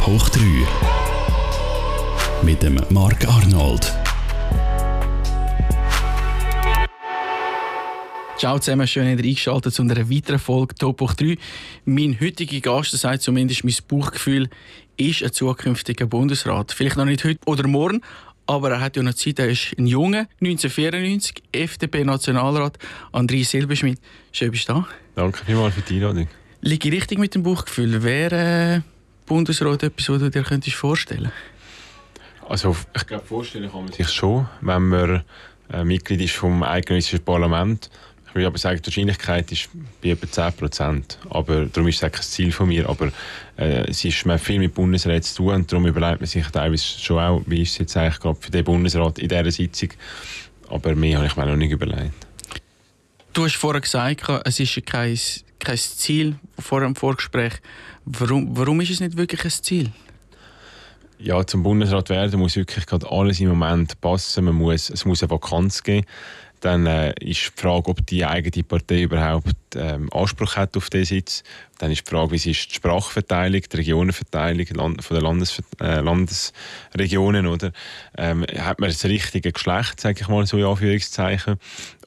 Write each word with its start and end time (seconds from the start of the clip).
Top 0.00 0.06
hoch 0.06 0.28
3 0.30 0.40
mit 2.42 2.62
dem 2.62 2.80
Marc 2.88 3.28
Arnold. 3.28 3.92
Ciao 8.38 8.58
zusammen, 8.58 8.86
schön, 8.86 9.04
dass 9.04 9.22
ihr 9.22 9.28
eingeschaltet 9.28 9.74
zu 9.74 9.82
einer 9.82 10.10
weiteren 10.10 10.38
Folge 10.38 10.74
Top 10.74 11.02
hoch 11.02 11.12
3. 11.12 11.36
Mein 11.84 12.18
heutiger 12.18 12.60
Gast, 12.60 12.94
das 12.94 13.02
sagt 13.02 13.20
zumindest 13.20 13.62
mein 13.62 13.74
Bauchgefühl, 13.88 14.48
ist 14.96 15.22
ein 15.22 15.34
zukünftiger 15.34 16.06
Bundesrat. 16.06 16.72
Vielleicht 16.72 16.96
noch 16.96 17.04
nicht 17.04 17.24
heute 17.24 17.40
oder 17.44 17.68
morgen, 17.68 18.00
aber 18.46 18.70
er 18.70 18.80
hat 18.80 18.96
ja 18.96 19.02
noch 19.02 19.12
Zeit. 19.12 19.38
Er 19.38 19.50
ist 19.50 19.74
ein 19.78 19.86
Junge, 19.86 20.28
1994, 20.40 21.42
FDP-Nationalrat, 21.52 22.78
André 23.12 23.44
Silberschmidt. 23.44 23.98
Schön, 24.32 24.50
bist 24.50 24.66
du 24.66 24.72
da. 24.72 24.88
Danke 25.14 25.44
vielmals 25.44 25.74
für 25.74 25.82
die 25.82 25.96
Einladung. 25.96 26.28
Liege 26.62 26.88
ich 26.88 26.94
richtig 26.94 27.18
mit 27.18 27.34
dem 27.34 27.42
Bauchgefühl? 27.42 28.02
Wäre 28.02 28.76
äh, 28.76 28.80
Bundesrat 29.30 29.84
etwas, 29.84 30.08
was 30.08 30.18
du 30.18 30.28
dir 30.28 30.42
könntest 30.42 30.76
vorstellen 30.76 31.30
Also 32.48 32.76
ich 32.96 33.06
glaube, 33.06 33.24
vorstellen 33.24 33.70
kann 33.70 33.84
man 33.84 33.92
sich 33.92 34.10
schon, 34.10 34.48
wenn 34.60 34.88
man 34.88 35.24
äh, 35.72 35.84
Mitglied 35.84 36.20
ist 36.20 36.34
vom 36.34 36.64
eidgenössischen 36.64 37.24
Parlament 37.24 37.88
ich 38.30 38.36
würde 38.36 38.46
aber 38.46 38.58
sagen, 38.58 38.80
die 38.80 38.86
Wahrscheinlichkeit 38.86 39.50
ist 39.50 39.68
bei 40.00 40.10
etwa 40.10 40.30
10 40.30 40.52
Prozent. 40.52 41.18
Aber 41.30 41.64
darum 41.64 41.88
ist 41.88 42.00
es 42.00 42.12
kein 42.12 42.22
Ziel 42.22 42.52
von 42.52 42.68
mir. 42.68 42.88
Aber 42.88 43.10
äh, 43.58 43.88
es 43.88 44.04
ist 44.04 44.24
man 44.24 44.38
viel 44.38 44.60
mit 44.60 44.72
Bundesräten 44.72 45.24
zu 45.24 45.36
tun 45.36 45.54
und 45.54 45.72
darum 45.72 45.84
überlegt 45.88 46.20
man 46.20 46.28
sich 46.28 46.46
teilweise 46.46 46.84
schon 46.84 47.18
auch, 47.18 47.42
wie 47.46 47.62
ist 47.62 47.72
es 47.72 47.78
jetzt 47.78 47.96
eigentlich 47.96 48.20
gerade 48.20 48.40
für 48.40 48.52
den 48.52 48.62
Bundesrat 48.62 49.18
in 49.18 49.28
dieser 49.28 49.50
Sitzung. 49.50 49.88
Aber 50.68 50.94
mehr 50.94 51.18
habe 51.18 51.26
ich 51.26 51.36
mir 51.36 51.46
noch 51.46 51.56
nicht 51.56 51.72
überlegt. 51.72 52.12
Du 53.32 53.44
hast 53.44 53.56
vorher 53.56 53.80
gesagt, 53.80 54.22
es 54.44 54.60
ist 54.60 54.86
kein, 54.86 55.18
kein 55.60 55.76
Ziel 55.76 56.36
vor 56.58 56.80
dem 56.80 56.96
Vorgespräch. 56.96 57.54
Warum, 58.04 58.56
warum 58.56 58.80
ist 58.80 58.90
es 58.90 59.00
nicht 59.00 59.16
wirklich 59.16 59.44
ein 59.44 59.50
Ziel? 59.50 59.90
Ja, 61.18 61.46
zum 61.46 61.62
Bundesrat 61.62 62.08
werden 62.08 62.40
muss 62.40 62.56
wirklich 62.56 62.86
gerade 62.86 63.10
alles 63.10 63.40
im 63.40 63.48
Moment 63.50 64.00
passen. 64.00 64.46
Man 64.46 64.54
muss, 64.54 64.88
es 64.88 65.04
muss 65.04 65.22
eine 65.22 65.30
Vakanz 65.30 65.82
geben. 65.82 66.06
Dann 66.60 66.86
äh, 66.86 67.12
ist 67.20 67.52
die 67.56 67.60
Frage, 67.60 67.90
ob 67.90 68.06
die 68.06 68.24
eigene 68.24 68.62
Partei 68.64 69.02
überhaupt 69.02 69.54
ähm, 69.74 70.10
Anspruch 70.12 70.56
hat 70.56 70.76
auf 70.76 70.90
diesen 70.90 71.16
Sitz. 71.16 71.42
Dann 71.78 71.90
ist 71.90 72.06
die 72.06 72.10
Frage, 72.10 72.32
wie 72.32 72.36
ist 72.36 72.46
die 72.46 72.74
Sprachverteilung, 72.74 73.62
die 73.62 73.76
Regionenverteilung 73.76 74.66
Land, 74.74 75.04
von 75.04 75.16
den 75.16 75.24
Landes, 75.24 75.62
äh, 75.80 76.00
Landesregionen, 76.00 77.46
oder? 77.46 77.72
Ähm, 78.18 78.44
hat 78.58 78.80
man 78.80 78.90
das 78.90 79.04
richtige 79.04 79.52
Geschlecht, 79.52 80.00
sage 80.00 80.20
ich 80.20 80.28
mal 80.28 80.46
so 80.46 80.58
in 80.58 80.64
Anführungszeichen. 80.64 81.56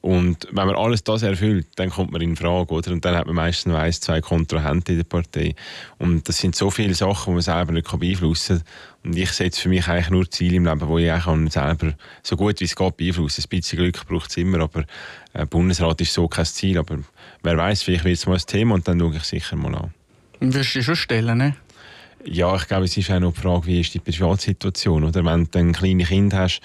Und 0.00 0.46
wenn 0.52 0.66
man 0.66 0.76
alles 0.76 1.02
das 1.02 1.22
erfüllt, 1.22 1.66
dann 1.76 1.90
kommt 1.90 2.12
man 2.12 2.20
in 2.20 2.36
Frage, 2.36 2.72
oder? 2.72 2.92
Und 2.92 3.04
dann 3.04 3.16
hat 3.16 3.26
man 3.26 3.34
meistens 3.36 3.72
noch 3.72 3.80
ein, 3.80 3.92
zwei 3.92 4.20
Kontrahenten 4.20 4.92
in 4.92 4.98
der 4.98 5.04
Partei. 5.04 5.54
Und 5.98 6.28
das 6.28 6.38
sind 6.38 6.54
so 6.54 6.70
viele 6.70 6.94
Sachen, 6.94 7.32
die 7.32 7.34
man 7.34 7.42
selber 7.42 7.72
nicht 7.72 7.90
beeinflussen 7.90 8.58
kann. 8.58 8.66
Und 9.04 9.16
ich 9.16 9.30
setze 9.32 9.60
für 9.60 9.68
mich 9.68 9.86
eigentlich 9.86 10.08
nur 10.08 10.30
Ziele 10.30 10.56
im 10.56 10.64
Leben, 10.64 10.80
wo 10.88 10.98
ich 10.98 11.12
auch 11.12 11.36
selber 11.50 11.92
so 12.22 12.36
gut 12.36 12.60
wie 12.60 12.64
es 12.64 12.74
geht 12.74 12.96
beeinflussen 12.96 13.42
kann. 13.42 13.56
Ein 13.56 13.60
bisschen 13.60 13.78
Glück 13.78 14.06
braucht 14.06 14.30
es 14.30 14.36
immer, 14.38 14.60
aber 14.60 14.84
äh, 15.34 15.44
Bundesrat 15.44 16.00
ist 16.00 16.14
so 16.14 16.26
kein 16.26 16.46
Ziel. 16.46 16.78
Aber 16.78 16.98
wer 17.42 17.56
weiß, 17.56 17.82
vielleicht 17.82 18.04
wird 18.04 18.16
es 18.16 18.26
mal 18.26 18.36
ein 18.36 18.46
Thema 18.46 18.74
und 18.74 18.88
dann 18.88 18.98
schaue 18.98 19.16
ich 19.16 19.24
sicher 19.24 19.56
mal 19.56 19.74
an. 19.74 19.94
Wirst 20.40 20.74
du 20.74 20.82
schon 20.82 20.96
stellen, 20.96 21.38
ne? 21.38 21.56
Ja, 22.26 22.56
ich 22.56 22.66
glaube, 22.66 22.84
es 22.84 22.96
ist 22.96 23.10
auch 23.10 23.20
noch 23.20 23.34
die 23.34 23.40
Frage, 23.40 23.66
wie 23.66 23.80
ist 23.80 23.92
die 23.92 23.98
Privatsituation, 23.98 25.04
oder? 25.04 25.24
Wenn 25.24 25.44
du 25.44 25.58
ein 25.58 25.72
kleines 25.72 26.08
Kind 26.08 26.32
hast, 26.32 26.60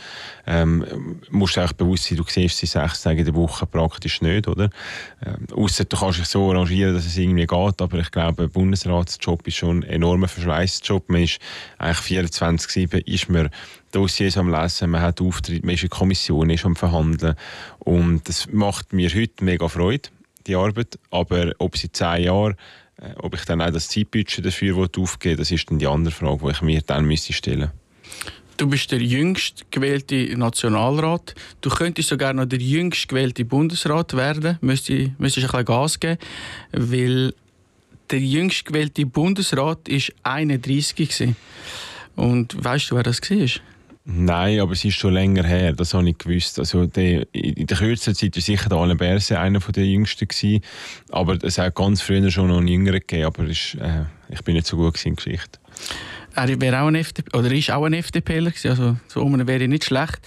ähm, 0.47 1.19
musst 1.31 1.57
du 1.57 1.61
auch 1.61 1.73
bewusst 1.73 2.05
sein, 2.05 2.17
du 2.17 2.23
siehst 2.27 2.57
sie 2.57 2.65
sechs 2.65 3.01
Tage 3.01 3.19
in 3.19 3.25
der 3.25 3.35
Woche 3.35 3.65
praktisch 3.65 4.21
nicht, 4.21 4.47
oder? 4.47 4.69
Ähm, 5.25 5.47
Ausser 5.53 5.83
du 5.83 5.97
kannst 5.97 6.19
dich 6.19 6.27
so 6.27 6.49
arrangieren, 6.49 6.93
dass 6.93 7.05
es 7.05 7.17
irgendwie 7.17 7.45
geht, 7.45 7.81
aber 7.81 7.99
ich 7.99 8.11
glaube, 8.11 8.43
ein 8.43 8.49
Bundesratsjob 8.49 9.45
ist 9.47 9.57
schon 9.57 9.83
ein 9.83 9.89
enormer 9.89 10.29
Verschweißjob. 10.29 11.09
Man 11.09 11.23
ist 11.23 11.39
eigentlich 11.77 12.23
24-7 12.25 13.05
ist 13.05 13.29
man 13.29 13.49
Dossiers 13.91 14.37
am 14.37 14.49
Lesen, 14.49 14.91
man 14.91 15.01
hat 15.01 15.19
Auftritt, 15.19 15.65
man 15.65 15.75
ist 15.75 15.83
in 15.83 15.89
Kommission, 15.89 16.49
ist 16.49 16.65
am 16.65 16.75
Verhandeln 16.75 17.35
und 17.79 18.29
das 18.29 18.47
macht 18.51 18.93
mir 18.93 19.09
heute 19.09 19.43
mega 19.43 19.67
Freude, 19.67 20.09
die 20.47 20.55
Arbeit, 20.55 20.99
aber 21.09 21.51
ob 21.57 21.75
sie 21.75 21.91
zehn 21.91 22.23
Jahre 22.23 22.55
ob 23.21 23.35
ich 23.35 23.45
dann 23.45 23.61
auch 23.61 23.71
das 23.71 23.87
Zeitbudget 23.87 24.45
dafür 24.45 24.89
aufgeben 24.97 25.37
das 25.37 25.51
ist 25.51 25.69
dann 25.69 25.79
die 25.79 25.87
andere 25.87 26.13
Frage, 26.13 26.39
die 26.43 26.51
ich 26.51 26.61
mir 26.61 26.81
dann 26.81 27.05
müsste 27.05 27.33
stellen 27.33 27.71
Du 28.57 28.67
bist 28.67 28.91
der 28.91 28.99
jüngst 29.01 29.71
gewählte 29.71 30.37
Nationalrat. 30.37 31.33
Du 31.61 31.69
könntest 31.69 32.09
sogar 32.09 32.33
noch 32.33 32.43
der 32.43 32.59
jüngst 32.59 33.07
gewählte 33.07 33.45
Bundesrat 33.45 34.17
werden. 34.17 34.57
Müsstest, 34.59 35.17
müsstest 35.17 35.45
ein 35.45 35.51
bisschen 35.51 35.65
Gas 35.65 35.97
geben, 35.97 36.17
weil 36.73 37.33
der 38.09 38.19
jüngst 38.19 38.65
gewählte 38.65 39.05
Bundesrat 39.05 39.89
war 39.89 40.33
31 40.33 40.93
gewesen. 40.93 41.37
Und 42.17 42.61
weißt 42.61 42.91
du, 42.91 42.95
wer 42.97 43.03
das 43.03 43.21
war? 43.21 43.61
Nein, 44.11 44.59
aber 44.59 44.71
es 44.71 44.83
ist 44.83 44.95
schon 44.95 45.13
länger 45.13 45.43
her, 45.43 45.73
das 45.73 45.93
habe 45.93 46.09
ich 46.09 46.17
gewusst. 46.17 46.57
Also 46.57 46.87
die, 46.87 47.27
in 47.31 47.67
der 47.67 47.77
kürzesten 47.77 48.15
Zeit 48.15 48.35
war 48.35 48.41
sicher 48.41 48.67
der 48.69 48.77
Alain 48.79 48.97
Berset 48.97 49.37
einer 49.37 49.59
der 49.59 49.85
jüngsten. 49.85 50.27
Gewesen. 50.27 50.63
Aber 51.11 51.37
es 51.43 51.59
hat 51.59 51.75
ganz 51.75 52.01
früher 52.01 52.31
schon 52.31 52.47
noch 52.47 52.57
einen 52.57 52.67
Jüngeren 52.67 53.01
gegeben, 53.01 53.25
aber 53.25 53.43
ist, 53.43 53.75
äh, 53.75 54.05
ich 54.29 54.41
bin 54.43 54.55
nicht 54.55 54.65
so 54.65 54.77
gut 54.77 55.05
in 55.05 55.15
Geschichte. 55.15 55.59
Er 56.33 56.59
wäre 56.59 56.81
auch 56.81 56.87
ein 56.87 56.95
FDP, 56.95 57.37
oder 57.37 57.51
ist 57.51 57.69
auch 57.69 57.83
ein 57.85 57.93
FDPler 57.93 58.51
also 58.63 58.97
so 59.07 59.21
um 59.21 59.47
wäre 59.47 59.67
nicht 59.67 59.85
schlecht. 59.85 60.19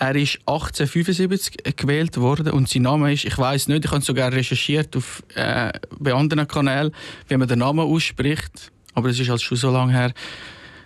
Er 0.00 0.16
ist 0.16 0.38
1875 0.46 1.76
gewählt 1.76 2.16
worden 2.16 2.52
und 2.52 2.68
sein 2.68 2.82
Name 2.82 3.12
ist, 3.12 3.24
ich 3.24 3.38
weiß 3.38 3.68
nicht, 3.68 3.84
ich 3.84 3.90
habe 3.92 4.02
sogar 4.02 4.32
recherchiert 4.32 4.96
auf, 4.96 5.22
äh, 5.36 5.72
bei 5.98 6.14
anderen 6.14 6.48
Kanälen, 6.48 6.92
wie 7.28 7.36
man 7.36 7.46
den 7.46 7.60
Namen 7.60 7.80
ausspricht, 7.80 8.72
aber 8.94 9.10
es 9.10 9.20
ist 9.20 9.28
halt 9.28 9.42
schon 9.42 9.58
so 9.58 9.70
lange 9.70 9.92
her. 9.92 10.12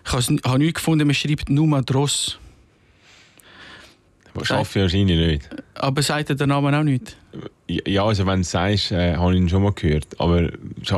Ich 0.06 0.12
habe 0.12 0.59
nichts 0.59 0.75
gefunden, 0.75 1.06
man 1.06 1.15
schreibt 1.15 1.48
Numa 1.48 1.81
Dross. 1.82 2.38
Schaffe 4.42 4.81
wahrscheinlich 4.81 5.16
nicht. 5.16 5.50
Aber 5.75 6.03
sagt 6.03 6.31
er 6.31 6.37
den 6.37 6.48
Namen 6.48 6.75
auch 6.75 6.82
nicht? 6.82 7.16
Ja, 7.69 8.04
also 8.04 8.26
wenn 8.26 8.41
du 8.41 8.44
sagst, 8.44 8.91
äh, 8.91 9.16
habe 9.16 9.32
ich 9.32 9.41
ihn 9.41 9.48
schon 9.48 9.62
mal 9.62 9.72
gehört. 9.72 10.09
Aber 10.19 10.50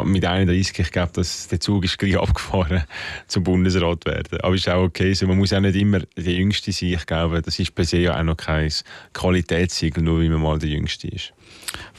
mit 0.04 0.24
31, 0.24 0.78
ich 0.78 0.90
glaube, 0.90 1.12
dass 1.12 1.48
der 1.48 1.60
Zug 1.60 1.84
ist 1.84 1.98
gleich 1.98 2.18
abgefahren 2.18 2.84
zum 3.26 3.44
Bundesrat 3.44 4.04
werden. 4.06 4.40
Aber 4.40 4.54
ist 4.54 4.68
auch 4.68 4.84
okay. 4.84 5.08
Also 5.08 5.26
man 5.26 5.38
muss 5.38 5.52
auch 5.52 5.60
nicht 5.60 5.76
immer 5.76 6.00
der 6.16 6.32
Jüngste 6.32 6.72
sein. 6.72 6.94
Ich 6.94 7.06
glaube, 7.06 7.42
das 7.42 7.58
ist 7.58 7.74
per 7.74 7.84
se 7.84 7.98
ja 7.98 8.18
auch 8.18 8.24
noch 8.24 8.36
kein 8.36 8.72
Qualitätssiegel, 9.12 10.02
nur 10.02 10.20
weil 10.20 10.30
man 10.30 10.40
mal 10.40 10.58
der 10.58 10.70
Jüngste 10.70 11.08
ist. 11.08 11.32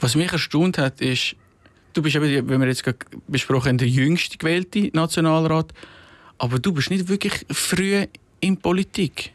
Was 0.00 0.16
mich 0.16 0.32
erstaunt 0.32 0.76
hat, 0.78 1.00
ist, 1.00 1.36
du 1.94 2.02
bist 2.02 2.16
eben, 2.16 2.48
wenn 2.48 2.60
wir 2.60 2.68
jetzt 2.68 2.84
besprochen 3.28 3.68
haben, 3.68 3.78
der 3.78 3.88
jüngste 3.88 4.38
gewählte 4.38 4.90
Nationalrat. 4.92 5.72
Aber 6.38 6.58
du 6.58 6.72
bist 6.72 6.90
nicht 6.90 7.08
wirklich 7.08 7.44
früh 7.50 8.06
in 8.40 8.56
Politik. 8.56 9.32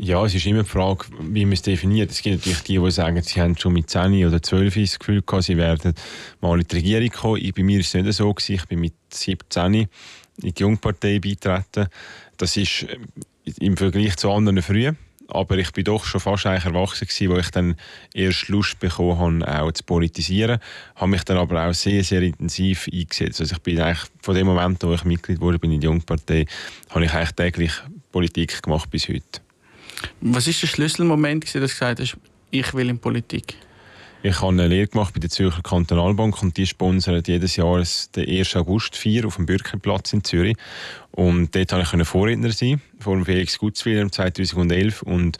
Ja, 0.00 0.24
es 0.24 0.34
ist 0.34 0.46
immer 0.46 0.62
die 0.62 0.68
Frage, 0.68 1.06
wie 1.18 1.44
man 1.44 1.54
es 1.54 1.62
definiert. 1.62 2.10
Es 2.10 2.22
gibt 2.22 2.36
natürlich 2.36 2.62
die, 2.62 2.78
die 2.78 2.90
sagen, 2.90 3.20
sie 3.22 3.40
haben 3.40 3.56
schon 3.56 3.72
mit 3.72 3.90
10 3.90 4.26
oder 4.26 4.40
12 4.40 4.74
das 4.74 4.98
Gefühl 4.98 5.22
gehabt, 5.22 5.44
sie 5.44 5.56
werden 5.56 5.94
mal 6.40 6.60
in 6.60 6.66
die 6.68 6.76
Regierung 6.76 7.08
kommen. 7.08 7.52
Bei 7.56 7.62
mir 7.62 7.78
war 7.78 7.80
es 7.80 7.94
nicht 7.94 8.12
so. 8.12 8.32
Gewesen. 8.32 8.54
Ich 8.54 8.66
bin 8.66 8.80
mit 8.80 8.94
17 9.10 9.74
in 9.74 9.88
die 10.40 10.54
Jungpartei 10.56 11.18
beitreten. 11.18 11.88
Das 12.36 12.56
ist 12.56 12.86
im 13.58 13.76
Vergleich 13.76 14.16
zu 14.16 14.30
anderen 14.30 14.62
früh. 14.62 14.92
Aber 15.28 15.58
ich 15.58 15.70
bin 15.72 15.84
doch 15.84 16.04
schon 16.04 16.20
fast 16.20 16.46
eigentlich 16.46 16.64
erwachsen 16.64 17.06
gewesen, 17.06 17.30
wo 17.30 17.36
ich 17.36 17.50
dann 17.50 17.76
erst 18.14 18.48
Lust 18.48 18.80
bekommen 18.80 19.44
habe, 19.44 19.62
auch 19.62 19.72
zu 19.72 19.84
politisieren. 19.84 20.58
Habe 20.96 21.10
mich 21.10 21.22
dann 21.24 21.36
aber 21.36 21.66
auch 21.66 21.74
sehr, 21.74 22.02
sehr 22.02 22.22
intensiv 22.22 22.88
eingesetzt. 22.92 23.40
Also 23.40 23.54
ich 23.54 23.62
bin 23.62 23.78
eigentlich 23.78 24.08
von 24.22 24.34
dem 24.34 24.46
Moment, 24.46 24.82
wo 24.82 24.94
ich 24.94 25.04
Mitglied 25.04 25.40
wurde 25.40 25.58
bin 25.58 25.72
in 25.72 25.80
der 25.80 25.90
Jungpartei, 25.90 26.46
habe 26.90 27.04
ich 27.04 27.12
eigentlich 27.12 27.32
täglich 27.32 27.72
Politik 28.10 28.62
gemacht 28.62 28.90
bis 28.90 29.08
heute. 29.08 29.40
Was 30.20 30.46
ist 30.46 30.62
der 30.62 30.66
Schlüsselmoment, 30.68 31.44
dass 31.44 31.52
du 31.52 31.60
gesagt 31.60 32.00
hast, 32.00 32.16
ich 32.50 32.72
will 32.74 32.88
in 32.88 32.98
Politik? 32.98 33.54
Ich 34.20 34.40
habe 34.40 34.48
eine 34.48 34.66
Lehre 34.66 34.88
gemacht 34.88 35.14
bei 35.14 35.20
der 35.20 35.30
Zürcher 35.30 35.62
Kantonalbank 35.62 36.42
und 36.42 36.56
die 36.56 36.66
sponsern 36.66 37.22
jedes 37.24 37.54
Jahr 37.54 37.80
den 38.16 38.28
1. 38.28 38.56
August 38.56 38.96
4 38.96 39.24
auf 39.24 39.36
dem 39.36 39.46
Bürgerplatz 39.46 40.12
in 40.12 40.24
Zürich. 40.24 40.56
Und 41.12 41.54
dort 41.54 41.68
konnte 41.68 42.02
ich 42.02 42.08
Vorredner 42.08 42.50
sein, 42.50 42.82
vor 42.98 43.14
dem 43.14 43.24
Felix 43.24 43.56
Gutzwiller 43.58 44.10
2011. 44.10 45.02
Und 45.02 45.38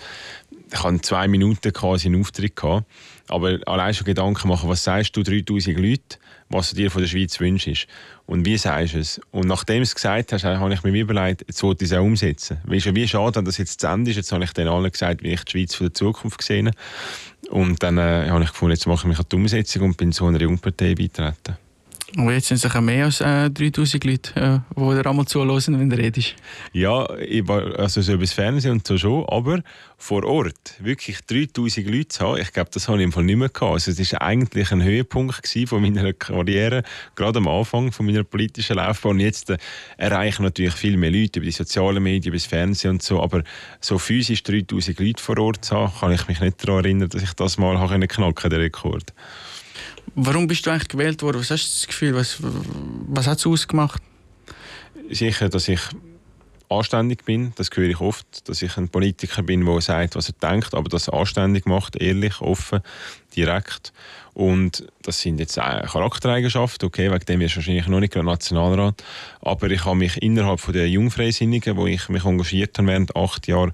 ich 0.70 0.82
hatte 0.82 1.00
zwei 1.00 1.28
Minuten 1.28 1.72
quasi 1.72 2.08
einen 2.08 2.20
Auftritt. 2.20 2.56
Gehabt. 2.56 2.86
Aber 3.28 3.58
allein 3.66 3.92
schon 3.92 4.06
Gedanken 4.06 4.48
machen, 4.48 4.68
was 4.68 4.84
sagst 4.84 5.16
du 5.16 5.22
3000 5.22 5.78
Leute, 5.78 6.18
was 6.48 6.70
du 6.70 6.76
dir 6.76 6.90
von 6.90 7.02
der 7.02 7.08
Schweiz 7.08 7.38
wünschst 7.40 7.86
und 8.26 8.46
wie 8.46 8.56
sagst 8.56 8.94
du 8.94 8.98
es. 8.98 9.20
Und 9.30 9.46
nachdem 9.46 9.78
du 9.78 9.82
es 9.82 9.94
gesagt 9.94 10.32
hast, 10.32 10.44
habe 10.44 10.72
ich 10.72 10.82
mir 10.82 11.02
überlegt, 11.02 11.44
jetzt 11.46 11.62
wollte 11.62 11.84
ich 11.84 11.90
es 11.90 11.96
auch 11.96 12.02
umsetzen. 12.02 12.58
Weil 12.64 12.78
ja 12.78 12.94
wie 12.94 13.06
schade, 13.06 13.42
dass 13.42 13.58
jetzt 13.58 13.80
zu 13.80 13.86
Ende 13.86 14.10
ist. 14.10 14.16
Jetzt 14.16 14.32
habe 14.32 14.44
ich 14.44 14.52
dann 14.52 14.68
allen 14.68 14.90
gesagt, 14.90 15.22
wie 15.22 15.32
ich 15.32 15.44
die 15.44 15.52
Schweiz 15.52 15.74
von 15.74 15.88
der 15.88 15.94
Zukunft 15.94 16.38
gesehen 16.38 16.70
Und 17.50 17.82
dann 17.82 17.98
äh, 17.98 18.28
habe 18.30 18.44
ich 18.44 18.50
gefunden, 18.50 18.74
jetzt 18.74 18.86
mache 18.86 19.00
ich 19.00 19.08
mich 19.08 19.18
an 19.18 19.26
die 19.30 19.36
Umsetzung 19.36 19.82
und 19.82 19.96
bin 19.96 20.12
zu 20.12 20.26
einer 20.26 20.40
Jungpartei 20.40 20.94
beitreten. 20.94 21.58
Aber 22.16 22.32
jetzt 22.32 22.46
sind 22.48 22.64
es 22.64 22.80
mehr 22.80 23.04
als 23.04 23.20
äh, 23.20 23.50
3000 23.50 24.04
Leute, 24.04 24.40
äh, 24.40 24.80
die 24.80 24.94
dir 24.94 25.06
einmal 25.06 25.26
zuhören, 25.26 25.78
wenn 25.78 25.90
du 25.90 25.96
redest. 25.96 26.36
Ja, 26.72 27.06
ich 27.18 27.46
war, 27.46 27.78
also 27.78 28.00
so 28.00 28.14
über 28.14 28.22
das 28.22 28.32
Fernsehen 28.32 28.72
und 28.72 28.86
so 28.86 28.96
schon, 28.96 29.26
aber 29.28 29.60
vor 29.98 30.24
Ort 30.24 30.74
wirklich 30.78 31.18
3000 31.26 31.86
Leute 31.86 32.08
zu 32.08 32.20
haben, 32.24 32.40
ich 32.40 32.50
glaube, 32.52 32.70
das 32.72 32.88
habe 32.88 32.98
ich 32.98 33.04
im 33.04 33.12
Fall 33.12 33.24
nicht 33.24 33.36
mehr 33.36 33.50
gehabt. 33.50 33.74
Also 33.74 33.90
es 33.90 34.12
war 34.12 34.22
eigentlich 34.22 34.72
ein 34.72 34.82
Höhepunkt 34.82 35.46
von 35.66 35.82
meiner 35.82 36.14
Karriere, 36.14 36.82
gerade 37.14 37.38
am 37.40 37.48
Anfang 37.48 37.92
von 37.92 38.06
meiner 38.06 38.24
politischen 38.24 38.76
Laufbahn. 38.76 39.12
Und 39.12 39.20
jetzt 39.20 39.50
äh, 39.50 39.58
erreichen 39.98 40.44
natürlich 40.44 40.74
viel 40.74 40.96
mehr 40.96 41.10
Leute 41.10 41.40
über 41.40 41.46
die 41.46 41.52
sozialen 41.52 42.02
Medien, 42.02 42.32
über 42.32 42.38
das 42.38 42.46
Fernsehen 42.46 42.92
und 42.92 43.02
so, 43.02 43.22
aber 43.22 43.42
so 43.80 43.98
physisch 43.98 44.42
3000 44.44 44.98
Leute 44.98 45.22
vor 45.22 45.36
Ort 45.38 45.62
zu 45.62 45.76
haben, 45.76 45.92
kann 46.00 46.12
ich 46.12 46.26
mich 46.26 46.40
nicht 46.40 46.66
daran 46.66 46.84
erinnern, 46.84 47.10
dass 47.10 47.22
ich 47.22 47.34
das 47.34 47.58
mal 47.58 47.76
knacken 48.06 48.50
den 48.50 48.60
Rekord. 48.60 49.12
Warum 50.14 50.46
bist 50.46 50.66
du 50.66 50.70
eigentlich 50.70 50.88
gewählt 50.88 51.22
worden? 51.22 51.38
Was 51.40 51.50
hast 51.50 51.68
du 51.68 51.74
das 51.80 51.86
Gefühl? 51.86 52.14
Was, 52.14 52.38
was 52.40 53.26
hat 53.26 53.38
es 53.38 53.46
ausgemacht? 53.46 54.02
Sicher, 55.10 55.48
dass 55.48 55.68
ich 55.68 55.80
anständig 56.68 57.24
bin, 57.24 57.52
das 57.56 57.70
höre 57.74 57.88
ich 57.88 58.00
oft, 58.00 58.48
dass 58.48 58.62
ich 58.62 58.76
ein 58.76 58.88
Politiker 58.88 59.42
bin, 59.42 59.64
der 59.64 59.80
sagt, 59.80 60.16
was 60.16 60.28
er 60.28 60.50
denkt, 60.50 60.74
aber 60.74 60.88
das 60.88 61.08
anständig 61.08 61.66
macht, 61.66 61.96
ehrlich, 61.96 62.40
offen, 62.40 62.80
direkt. 63.36 63.92
Und 64.34 64.86
das 65.02 65.20
sind 65.20 65.40
jetzt 65.40 65.56
Charaktereigenschaften, 65.56 66.86
okay, 66.86 67.10
wegen 67.10 67.24
dem 67.24 67.40
ist 67.40 67.56
wahrscheinlich 67.56 67.88
noch 67.88 68.00
nicht 68.00 68.14
Nationalrat, 68.14 69.02
aber 69.40 69.70
ich 69.70 69.84
habe 69.84 69.96
mich 69.96 70.22
innerhalb 70.22 70.60
von 70.60 70.74
der 70.74 70.88
Jungfreisinnigen, 70.88 71.76
wo 71.76 71.86
ich 71.86 72.08
mich 72.08 72.24
engagiert 72.24 72.78
habe 72.78 72.88
während 72.88 73.16
acht 73.16 73.48
Jahren, 73.48 73.72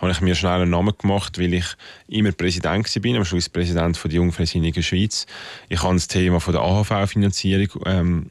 habe 0.00 0.12
ich 0.12 0.20
mir 0.20 0.34
schnell 0.34 0.60
einen 0.60 0.70
Namen 0.70 0.94
gemacht, 0.96 1.38
weil 1.38 1.54
ich 1.54 1.66
immer 2.08 2.30
Präsident 2.30 2.88
bin, 3.02 3.16
am 3.16 3.24
Schluss 3.24 3.48
Präsident 3.48 3.96
von 3.96 4.10
der 4.10 4.16
Jungfreisinnigen 4.16 4.82
Schweiz. 4.82 5.26
Ich 5.68 5.82
habe 5.82 5.94
das 5.94 6.08
Thema 6.08 6.40
von 6.40 6.52
der 6.52 6.62
AHV-Finanzierung 6.62 7.82
ähm, 7.86 8.30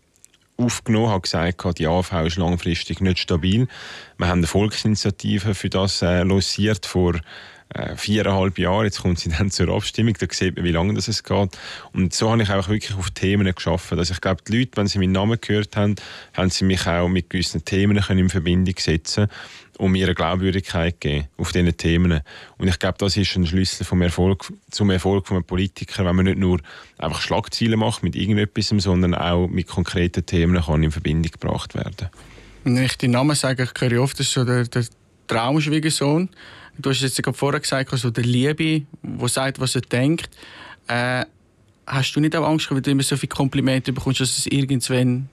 aufgenommen, 0.57 1.09
habe 1.09 1.21
gesagt, 1.21 1.79
die 1.79 1.87
AV 1.87 2.25
ist 2.25 2.37
langfristig 2.37 3.01
nicht 3.01 3.19
stabil. 3.19 3.67
Wir 4.17 4.27
haben 4.27 4.39
eine 4.39 4.47
Volksinitiative 4.47 5.55
für 5.55 5.69
das 5.69 6.01
äh, 6.01 6.23
lanciert 6.23 6.85
vor 6.85 7.19
äh, 7.73 7.95
viereinhalb 7.95 8.57
Jahren. 8.57 8.85
Jetzt 8.85 9.01
kommt 9.01 9.19
sie 9.19 9.29
dann 9.37 9.51
zur 9.51 9.69
Abstimmung, 9.69 10.13
da 10.19 10.27
sieht 10.29 10.55
man, 10.55 10.65
wie 10.65 10.71
lange 10.71 10.93
das 10.93 11.23
geht. 11.23 11.57
Und 11.91 12.13
so 12.13 12.31
habe 12.31 12.43
ich 12.43 12.49
auch 12.49 12.69
wirklich 12.69 12.97
auf 12.97 13.11
Themen 13.11 13.53
geschaffen. 13.53 13.97
Also 13.99 14.13
ich 14.13 14.21
glaube, 14.21 14.41
die 14.47 14.59
Leute, 14.59 14.71
wenn 14.75 14.87
sie 14.87 14.99
meinen 14.99 15.11
Namen 15.13 15.39
gehört 15.39 15.75
haben, 15.75 15.95
haben 16.33 16.49
sie 16.49 16.65
mich 16.65 16.87
auch 16.87 17.07
mit 17.07 17.29
gewissen 17.29 17.65
Themen 17.65 17.97
in 17.97 18.29
Verbindung 18.29 18.75
setzen 18.77 19.27
um 19.77 19.95
eine 19.95 20.13
Glaubwürdigkeit 20.13 20.99
geben 20.99 21.27
auf 21.37 21.51
diesen 21.51 21.75
Themen. 21.77 22.21
Und 22.57 22.67
ich 22.67 22.79
glaube, 22.79 22.97
das 22.99 23.17
ist 23.17 23.35
ein 23.35 23.45
Schlüssel 23.45 23.85
vom 23.85 24.01
Erfolg, 24.01 24.51
zum 24.69 24.89
Erfolg 24.89 25.27
von 25.27 25.37
einem 25.37 25.45
Politiker, 25.45 26.05
wenn 26.05 26.15
man 26.15 26.25
nicht 26.25 26.37
nur 26.37 26.59
einfach 26.97 27.21
Schlagziele 27.21 27.75
macht 27.75 28.03
mit 28.03 28.15
irgendetwas, 28.15 28.67
sondern 28.67 29.15
auch 29.15 29.47
mit 29.47 29.67
konkreten 29.67 30.25
Themen 30.25 30.61
kann 30.61 30.83
in 30.83 30.91
Verbindung 30.91 31.31
gebracht 31.31 31.75
werden. 31.75 32.09
Wenn 32.63 32.77
ich 32.77 32.97
den 32.97 33.11
Namen 33.11 33.35
sage, 33.35 33.63
ich 33.63 33.81
höre 33.81 34.01
oft, 34.01 34.19
das 34.19 34.27
ist 34.27 34.33
so 34.33 34.45
der, 34.45 34.65
der 34.65 34.85
Traumschwiegersohn. 35.27 36.29
Du 36.77 36.89
hast 36.89 37.01
jetzt 37.01 37.21
gerade 37.21 37.37
vorher 37.37 37.59
gesagt, 37.59 37.91
also 37.91 38.09
der 38.09 38.23
Liebe, 38.23 38.85
der 39.03 39.27
sagt, 39.27 39.59
was 39.59 39.75
er 39.75 39.81
denkt. 39.81 40.29
Äh, 40.87 41.25
hast 41.85 42.13
du 42.13 42.19
nicht 42.19 42.35
auch 42.35 42.47
Angst, 42.47 42.69
wenn 42.71 42.81
du 42.81 42.91
immer 42.91 43.03
so 43.03 43.15
viele 43.15 43.29
Komplimente 43.29 43.93
bekommst, 43.93 44.21
dass 44.21 44.37
es 44.37 44.47
irgendwann 44.47 45.29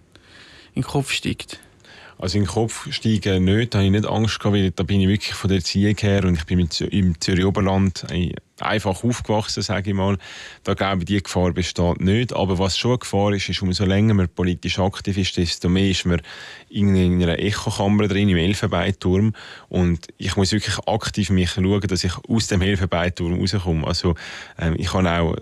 in 0.75 0.83
den 0.83 0.83
Kopf 0.83 1.13
steigt? 1.13 1.59
Also 2.19 2.37
in 2.37 2.45
den 2.45 2.51
Kopf 2.51 2.93
steigen 2.93 3.45
nicht, 3.45 3.73
da 3.73 3.79
habe 3.79 3.87
ich 3.87 3.93
nicht 3.93 4.07
Angst 4.07 4.39
gehabt, 4.39 4.55
weil 4.55 4.71
da 4.71 4.83
bin 4.83 5.01
ich 5.01 5.09
wirklich 5.09 5.35
von 5.35 5.49
der 5.49 5.59
Erziehung 5.59 5.97
her 5.99 6.25
und 6.25 6.35
ich 6.35 6.45
bin 6.45 6.69
im 6.91 7.21
Zürich 7.21 7.45
Oberland 7.47 8.05
einfach 8.63 9.05
aufgewachsen, 9.05 9.63
sage 9.63 9.91
ich 9.91 9.97
mal. 9.97 10.19
Da 10.65 10.75
glaube 10.75 11.01
ich, 11.01 11.05
die 11.07 11.23
Gefahr 11.23 11.53
besteht 11.53 12.01
nicht. 12.01 12.33
Aber 12.33 12.59
was 12.59 12.79
schon 12.79 12.93
eine 12.93 12.99
Gefahr 12.99 13.33
ist, 13.33 13.49
ist, 13.49 13.63
umso 13.63 13.85
länger 13.85 14.15
man 14.15 14.29
politisch 14.29 14.79
aktiv 14.79 15.19
ist, 15.19 15.37
desto 15.37 15.69
mehr 15.69 15.91
ist 15.91 16.07
man 16.07 16.21
in 16.69 17.23
einer 17.23 17.39
Echokammer 17.39 18.09
drin, 18.09 18.29
im 18.29 18.37
Elfenbeinturm. 18.37 19.35
Und 19.69 20.09
ich 20.19 20.37
muss 20.37 20.53
wirklich 20.53 20.79
aktiv 20.87 21.31
mich 21.31 21.51
schauen, 21.51 21.81
dass 21.81 22.05
ich 22.05 22.13
aus 22.29 22.47
dem 22.47 22.63
Elfenbeinturm 22.63 23.41
rauskomme. 23.41 23.87
Also, 23.87 24.15
ähm, 24.59 24.75
ich 24.79 24.93
habe 24.93 25.11
auch 25.11 25.37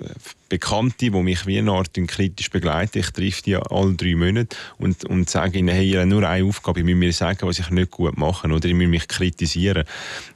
Bekannte, 0.48 0.96
die 0.98 1.10
mich 1.10 1.46
wie 1.46 1.58
eine 1.58 1.72
Art 1.72 1.92
kritisch 1.92 2.48
begleiten. 2.48 2.98
Ich 2.98 3.10
treffe 3.10 3.42
die 3.42 3.56
alle 3.56 3.92
drei 3.94 4.14
Monate 4.14 4.56
und, 4.78 5.04
und 5.04 5.28
sage 5.28 5.58
ihnen, 5.58 5.68
hey, 5.68 5.90
ihr 5.90 6.00
habt 6.00 6.08
nur 6.08 6.26
eine 6.26 6.46
Aufgabe, 6.46 6.80
ich 6.80 6.86
muss 6.86 6.94
mir 6.94 7.12
sagen, 7.12 7.40
was 7.42 7.58
ich 7.58 7.68
nicht 7.70 7.90
gut 7.90 8.16
mache 8.16 8.48
oder 8.48 8.66
ich 8.66 8.74
muss 8.74 8.86
mich 8.86 9.08
kritisieren. 9.08 9.84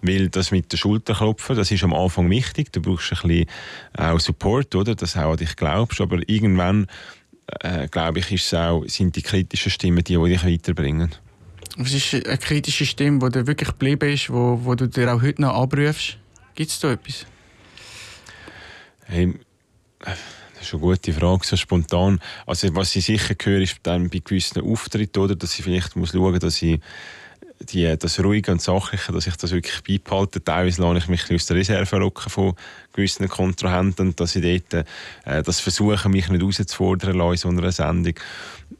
Weil 0.02 0.28
das 0.28 0.50
mit 0.50 0.70
der 0.70 0.76
Schulterklopfen, 0.76 1.56
das 1.56 1.70
ist 1.70 1.82
am 1.82 1.94
Anfang 1.94 2.28
wichtig 2.28 2.71
du 2.72 2.80
brauchst 2.80 3.12
ein 3.12 3.28
bisschen 3.28 3.46
auch 3.96 4.18
Support, 4.18 4.74
oder? 4.74 4.94
dass 4.94 5.16
auch 5.16 5.32
an 5.32 5.36
dich 5.36 5.56
glaubst, 5.56 6.00
aber 6.00 6.20
irgendwann, 6.26 6.86
äh, 7.60 7.88
glaube 7.88 8.20
ich, 8.20 8.32
ist 8.32 8.46
es 8.46 8.54
auch, 8.54 8.84
sind 8.86 9.16
die 9.16 9.22
kritischen 9.22 9.70
Stimmen 9.70 10.04
die, 10.04 10.16
die 10.16 10.28
dich 10.28 10.44
weiterbringen. 10.44 11.14
Was 11.76 11.94
ist 11.94 12.14
eine 12.14 12.38
kritische 12.38 12.84
Stimme, 12.84 13.18
die 13.20 13.38
dir 13.38 13.46
wirklich 13.46 13.70
geblieben 13.70 14.12
ist, 14.12 14.28
wo, 14.30 14.60
wo 14.62 14.74
du 14.74 14.88
dir 14.88 15.14
auch 15.14 15.22
heute 15.22 15.40
noch 15.40 15.54
abrufst? 15.54 16.18
Gibt 16.54 16.70
es 16.70 16.80
da 16.80 16.92
etwas? 16.92 17.26
Hey, 19.06 19.34
das 20.00 20.18
ist 20.60 20.74
eine 20.74 20.82
gute 20.82 21.12
Frage, 21.12 21.46
so 21.46 21.56
spontan. 21.56 22.20
Also, 22.46 22.74
was 22.74 22.94
ich 22.94 23.06
sicher 23.06 23.34
höre, 23.42 23.60
ist 23.60 23.78
dann 23.82 24.10
bei 24.10 24.20
gewissen 24.22 24.62
Auftritten, 24.62 25.18
oder, 25.18 25.34
dass 25.34 25.58
ich 25.58 25.64
vielleicht 25.64 25.96
muss 25.96 26.12
schauen 26.12 26.32
muss, 26.32 26.40
dass 26.40 26.62
ich 26.62 26.78
die, 27.60 27.96
das 27.96 28.22
Ruhige 28.22 28.52
und 28.52 28.60
Sachliche, 28.60 29.12
dass 29.12 29.26
ich 29.26 29.36
das 29.36 29.52
wirklich 29.52 29.82
beibehalte. 29.82 30.42
Teilweise 30.42 30.82
lasse 30.82 30.98
ich 30.98 31.08
mich 31.08 31.32
aus 31.32 31.46
der 31.46 31.56
Reserve 31.56 31.96
locken 31.98 32.30
von 32.30 32.54
gewissen 32.92 33.28
Kontrahenten 33.28 34.14
dass 34.16 34.36
ich 34.36 34.42
dort 34.42 34.86
äh, 35.24 35.42
das 35.42 35.60
versuche, 35.60 36.08
mich 36.08 36.28
nicht 36.28 36.40
herauszufordern 36.40 37.18
in 37.20 37.36
so 37.36 37.48
einer 37.48 37.72
Sendung. 37.72 38.14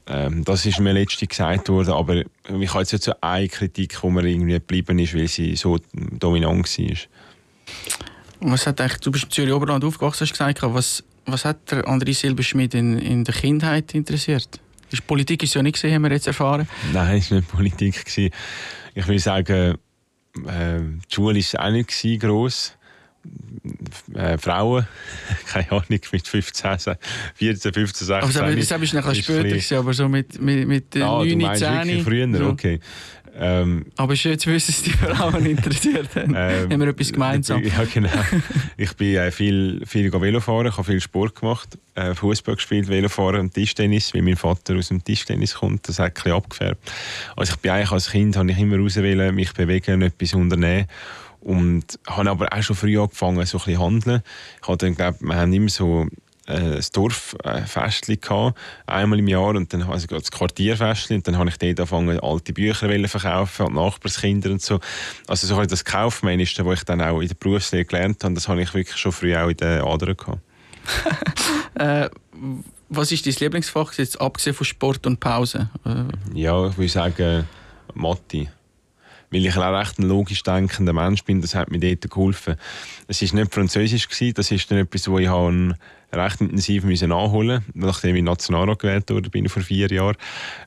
Ähm, 0.06 0.44
das 0.44 0.66
ist 0.66 0.80
mir 0.80 0.92
letztens 0.92 1.28
gesagt 1.28 1.68
worden, 1.68 1.94
aber 1.94 2.16
ich 2.16 2.74
habe 2.74 2.84
jetzt 2.84 3.02
so 3.02 3.12
eine 3.20 3.48
Kritik, 3.48 3.98
die 4.00 4.10
mir 4.10 4.24
irgendwie 4.24 4.52
geblieben 4.52 4.98
ist, 4.98 5.14
weil 5.14 5.28
sie 5.28 5.56
so 5.56 5.78
dominant 5.92 6.78
war. 6.78 6.96
Was 8.40 8.66
hat 8.66 8.80
du 9.06 9.10
bist 9.12 9.24
in 9.24 9.30
Zürich 9.30 9.52
Oberland 9.52 9.84
aufgewachsen, 9.84 10.26
hast 10.26 10.32
gesagt, 10.32 10.62
was, 10.62 11.04
was 11.26 11.44
hat 11.44 11.70
der 11.70 11.84
André 11.84 12.12
Silberschmidt 12.14 12.74
in, 12.74 12.98
in 12.98 13.24
der 13.24 13.34
Kindheit 13.34 13.94
interessiert? 13.94 14.60
Ist 14.92 15.06
Politik 15.06 15.42
ist 15.42 15.54
ja 15.54 15.62
nicht 15.62 15.74
gesehen, 15.74 15.94
haben 15.94 16.02
wir 16.02 16.12
jetzt 16.12 16.26
erfahren. 16.26 16.68
Nein, 16.92 17.18
es 17.18 17.30
war 17.30 17.38
nicht 17.38 17.50
Politik. 17.50 18.04
Gewesen. 18.04 18.30
Ich 18.94 19.08
will 19.08 19.18
sagen, 19.18 19.78
äh, 20.46 20.78
die 20.80 21.14
Schule 21.14 21.40
war 21.40 21.66
auch 21.66 21.70
nicht 21.70 22.20
gross. 22.20 22.76
Äh, 24.14 24.36
Frauen, 24.36 24.84
keine 25.46 25.70
Ahnung, 25.70 25.84
mit 25.88 26.26
15, 26.26 26.96
14, 27.34 27.72
15, 27.72 28.06
16. 28.06 28.12
Aber 28.12 28.26
das 28.26 28.34
war 28.34 28.44
ein 28.44 28.80
bisschen 28.80 29.14
später, 29.14 29.78
aber 29.78 29.94
so 29.94 30.08
mit, 30.08 30.40
mit, 30.42 30.66
mit 30.66 30.96
ah, 30.96 31.22
9, 31.24 31.54
10. 31.54 32.04
früher, 32.04 32.36
so. 32.36 32.48
okay. 32.48 32.80
Ähm, 33.34 33.86
Aber 33.96 34.14
schön 34.14 34.38
zu 34.38 34.50
wissen, 34.50 34.72
dass 34.72 34.82
die 34.82 34.90
Frauen 34.90 35.46
interessiert 35.46 36.14
haben. 36.16 36.36
Ähm, 36.42 36.72
haben 36.72 36.80
wir 36.80 36.88
etwas 36.88 37.12
gemeinsam? 37.12 37.62
Ja, 37.62 37.84
genau. 37.84 38.10
Ich 38.76 38.94
bin 38.94 39.14
äh, 39.16 39.30
viel, 39.30 39.82
viel 39.86 40.12
Velofahren, 40.12 40.66
ich 40.66 40.72
habe 40.72 40.84
viel 40.84 41.00
Sport 41.00 41.36
gemacht, 41.36 41.78
äh, 41.94 42.14
Fußball 42.14 42.56
gespielt, 42.56 42.88
Velofahren 42.88 43.40
und 43.40 43.54
Tischtennis, 43.54 44.12
weil 44.14 44.22
mein 44.22 44.36
Vater 44.36 44.76
aus 44.76 44.88
dem 44.88 45.04
Tischtennis 45.04 45.54
kommt. 45.54 45.88
Das 45.88 45.98
hat 45.98 46.06
ein 46.06 46.14
bisschen 46.14 46.32
abgefärbt. 46.32 46.92
Also 47.36 47.54
ich 47.54 47.60
bin 47.60 47.70
eigentlich 47.70 47.92
als 47.92 48.10
Kind, 48.10 48.36
habe 48.36 48.50
ich 48.50 48.58
immer 48.58 48.80
auswählen, 48.80 49.34
mich 49.34 49.52
bewegen, 49.52 50.02
etwas 50.02 50.34
unternehmen. 50.34 50.86
Und 51.40 51.98
habe 52.06 52.30
aber 52.30 52.52
auch 52.52 52.62
schon 52.62 52.76
früh 52.76 52.98
angefangen, 52.98 53.44
so 53.46 53.58
ein 53.58 53.64
bisschen 53.64 53.80
handeln. 53.80 54.22
Ich 54.60 54.68
habe 54.68 54.78
dann, 54.78 54.94
glaub, 54.94 55.20
wir 55.20 55.34
haben 55.34 55.52
immer 55.52 55.68
so 55.68 56.06
ein 56.46 56.80
Dorffestchen 56.92 58.20
gehabt, 58.20 58.58
einmal 58.86 59.18
im 59.18 59.28
Jahr 59.28 59.54
und 59.54 59.72
dann 59.72 59.82
also 59.82 60.06
das 60.06 60.30
Quartierfestchen 60.30 61.16
und 61.16 61.28
dann 61.28 61.38
habe 61.38 61.50
ich 61.50 61.58
dort 61.58 61.78
angefangen 61.78 62.18
alte 62.20 62.52
Bücher 62.52 63.08
verkaufen 63.08 63.66
und 63.66 63.74
Nachbarskinder 63.74 64.50
und 64.50 64.60
so 64.60 64.80
also 65.28 65.46
so 65.46 65.64
das 65.64 65.84
Kaufmännische, 65.84 66.66
was 66.66 66.80
ich 66.80 66.84
dann 66.84 67.00
auch 67.00 67.20
in 67.20 67.28
der 67.28 67.36
Berufslehre 67.36 67.84
gelernt 67.84 68.24
habe 68.24 68.34
das 68.34 68.48
habe 68.48 68.62
ich 68.62 68.74
wirklich 68.74 68.96
schon 68.96 69.12
früh 69.12 69.36
auch 69.36 69.48
in 69.48 69.56
den 69.56 69.82
Adern 69.82 70.16
gehabt 70.16 70.40
äh, 71.74 72.10
was 72.88 73.12
ist 73.12 73.24
dein 73.24 73.34
Lieblingsfach 73.38 73.92
jetzt 73.94 74.20
abgesehen 74.20 74.54
von 74.54 74.66
Sport 74.66 75.06
und 75.06 75.20
Pause? 75.20 75.70
Äh. 75.86 76.38
Ja, 76.38 76.66
ich 76.66 76.76
würde 76.76 76.88
sagen 76.88 77.48
Mathe 77.94 78.48
weil 79.32 79.46
ich 79.46 79.56
auch 79.56 79.78
recht 79.78 79.98
ein 79.98 80.08
logisch 80.08 80.42
denkender 80.42 80.92
Mensch 80.92 81.24
bin, 81.24 81.40
das 81.40 81.54
hat 81.54 81.70
mir 81.70 81.80
dort 81.80 82.10
geholfen. 82.10 82.56
Es 83.08 83.22
war 83.22 83.40
nicht 83.40 83.54
Französisch, 83.54 84.08
gewesen, 84.08 84.34
das 84.34 84.50
ist 84.50 84.70
dann 84.70 84.78
etwas, 84.78 85.08
wo 85.08 85.18
ich 85.18 85.28
habe 85.28 85.74
recht 86.12 86.40
intensiv 86.40 86.84
müssen 86.84 87.08
nachholen 87.08 87.64
nachdem 87.74 88.16
ich 88.16 88.22
Nationalrat 88.22 88.78
gewählt 88.78 89.10
wurde 89.10 89.30
bin 89.30 89.48
vor 89.48 89.62
vier 89.62 89.90
Jahren. 89.90 90.16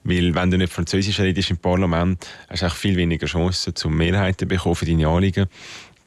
Weil 0.04 0.34
wenn 0.36 0.52
du 0.52 0.58
nicht 0.58 0.74
Französisch 0.74 1.20
redest 1.20 1.52
im 1.52 1.58
Parlament, 1.58 2.28
hast 2.50 2.64
du 2.64 2.70
viel 2.70 2.96
weniger 2.96 3.28
Chancen, 3.28 3.76
zum 3.76 3.96
Mehrheiten 3.96 4.48
bekommen 4.48 4.76
für 4.76 4.86
deine 4.86 5.08
Anliegen. 5.08 5.48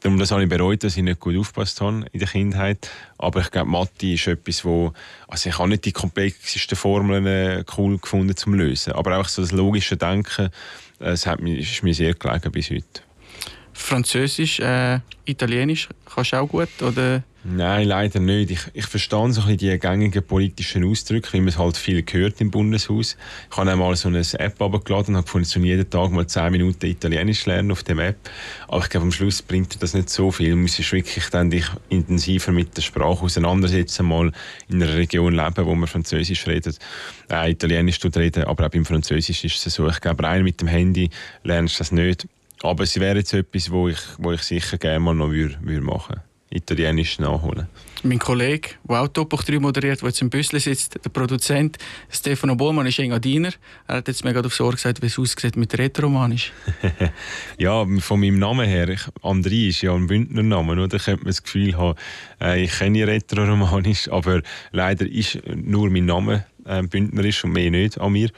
Darum 0.01 0.17
das 0.17 0.31
habe 0.31 0.43
ich 0.43 0.49
bereut, 0.49 0.83
dass 0.83 0.95
ich 0.95 1.03
nicht 1.03 1.19
gut 1.19 1.37
aufgepasst 1.37 1.81
habe 1.81 2.05
in 2.13 2.19
der 2.19 2.29
Kindheit. 2.29 2.89
Aber 3.17 3.41
ich 3.41 3.51
glaube, 3.51 3.69
Mathe 3.69 4.13
ist 4.13 4.27
etwas, 4.27 4.63
wo, 4.63 4.93
also 5.27 5.49
ich 5.49 5.59
habe 5.59 5.69
nicht 5.69 5.83
die 5.83 5.91
komplexesten 5.91 6.77
Formeln 6.77 7.25
äh, 7.25 7.63
cool 7.77 7.97
gefunden 7.97 8.35
zum 8.35 8.53
Lösen. 8.53 8.93
Aber 8.93 9.17
auch 9.17 9.27
so 9.27 9.41
das 9.41 9.51
logische 9.51 9.97
Denken, 9.97 10.49
es 10.99 11.25
hat 11.25 11.41
mir, 11.41 11.57
ist 11.57 11.83
mir 11.83 11.93
sehr 11.93 12.13
gelegen 12.13 12.51
bis 12.51 12.69
heute. 12.69 13.08
Französisch, 13.79 14.59
äh, 14.59 14.99
Italienisch 15.25 15.89
kannst 16.05 16.33
du 16.33 16.37
auch 16.37 16.47
gut? 16.47 16.69
Oder? 16.81 17.23
Nein, 17.43 17.87
leider 17.87 18.19
nicht. 18.19 18.51
Ich, 18.51 18.59
ich 18.73 18.85
verstehe 18.85 19.31
so 19.31 19.41
ein 19.43 19.57
die 19.57 19.79
gängigen 19.79 20.21
politischen 20.21 20.83
Ausdrücke, 20.83 21.31
wie 21.31 21.39
man 21.39 21.47
es 21.47 21.57
halt 21.57 21.77
viel 21.77 22.03
gehört 22.03 22.41
im 22.41 22.51
Bundeshaus. 22.51 23.15
Ich 23.49 23.57
habe 23.57 23.71
einmal 23.71 23.95
so 23.95 24.09
eine 24.09 24.21
App 24.33 24.61
abgeladen 24.61 25.13
und 25.13 25.17
habe 25.17 25.25
gefunden, 25.25 25.45
so 25.45 25.59
jeden 25.61 25.89
Tag 25.89 26.11
mal 26.11 26.27
10 26.27 26.51
Minuten 26.51 26.85
Italienisch 26.85 27.45
lernen 27.45 27.71
auf 27.71 27.83
dem 27.83 27.99
App. 27.99 28.17
Aber 28.67 28.83
ich 28.83 28.89
glaube, 28.89 29.05
am 29.05 29.11
Schluss 29.13 29.41
bringt 29.41 29.73
dir 29.73 29.79
das 29.79 29.93
nicht 29.93 30.09
so 30.09 30.29
viel. 30.31 30.51
Du 30.51 30.57
musst 30.57 30.91
wirklich 30.91 31.29
dann 31.29 31.49
dich 31.49 31.65
intensiver 31.87 32.51
mit 32.51 32.75
der 32.75 32.81
Sprache 32.81 33.23
auseinandersetzen, 33.23 34.05
mal 34.05 34.31
in 34.67 34.83
einer 34.83 34.93
Region 34.93 35.33
leben, 35.33 35.65
wo 35.65 35.73
man 35.73 35.87
Französisch 35.87 36.45
redet, 36.45 36.77
äh, 37.31 37.51
Italienisch 37.51 37.99
reden, 38.03 38.43
aber 38.43 38.65
auch 38.65 38.69
beim 38.69 38.85
Französisch 38.85 39.45
ist 39.45 39.65
es 39.65 39.73
so. 39.73 39.87
Ich 39.87 40.01
glaube, 40.01 40.23
rein 40.23 40.43
mit 40.43 40.59
dem 40.59 40.67
Handy 40.67 41.09
lernst 41.43 41.75
du 41.75 41.77
das 41.79 41.91
nicht. 41.93 42.27
Aber 42.63 42.83
es 42.83 42.99
wäre 42.99 43.17
jetzt 43.17 43.33
etwas, 43.33 43.71
wo 43.71 43.87
ich, 43.87 43.99
wo 44.17 44.31
ich 44.31 44.41
sicher 44.41 44.77
gerne 44.77 44.99
mal 44.99 45.15
noch 45.15 45.31
würde, 45.31 45.57
würde 45.61 45.81
machen 45.81 46.15
würde. 46.15 46.23
Italienisch 46.51 47.19
nachholen. 47.19 47.67
Mein 48.01 48.17
Kollege, 48.17 48.69
der 48.89 49.01
auch 49.01 49.07
Top 49.09 49.29
3 49.29 49.59
moderiert, 49.59 50.01
der 50.01 50.09
jetzt 50.09 50.21
im 50.21 50.31
Büssel 50.31 50.59
sitzt, 50.59 50.97
der 51.03 51.09
Produzent 51.11 51.77
Stefano 52.09 52.55
Bohlmann, 52.55 52.87
ist 52.87 52.97
Engadiner. 52.97 53.51
Er 53.87 53.97
hat 53.97 54.07
jetzt 54.07 54.23
mir 54.23 54.33
gerade 54.33 54.47
aufs 54.47 54.59
Ohr 54.59 54.71
gesagt, 54.71 55.01
wie 55.03 55.07
es 55.07 55.19
aussieht 55.19 55.55
mit 55.57 55.77
Rätoromanisch. 55.77 56.51
ja, 57.59 57.85
von 57.99 58.19
meinem 58.19 58.39
Namen 58.39 58.67
her, 58.67 58.89
ich, 58.89 59.01
André 59.21 59.67
ist 59.67 59.81
ja 59.81 59.93
ein 59.93 60.07
Bündnername, 60.07 60.71
oder? 60.71 60.87
Da 60.87 60.97
könnte 60.97 61.23
man 61.23 61.27
das 61.27 61.43
Gefühl 61.43 61.77
haben, 61.77 61.99
äh, 62.41 62.63
ich 62.63 62.71
kenne 62.71 63.05
Rätoromanisch, 63.05 64.09
aber 64.09 64.41
leider 64.71 65.05
ist 65.05 65.39
nur 65.45 65.91
mein 65.91 66.05
Name 66.05 66.45
äh, 66.65 66.81
Bündnerisch 66.83 67.43
und 67.43 67.51
mehr 67.51 67.69
nicht 67.69 67.99
an 67.99 68.13
mir. 68.13 68.29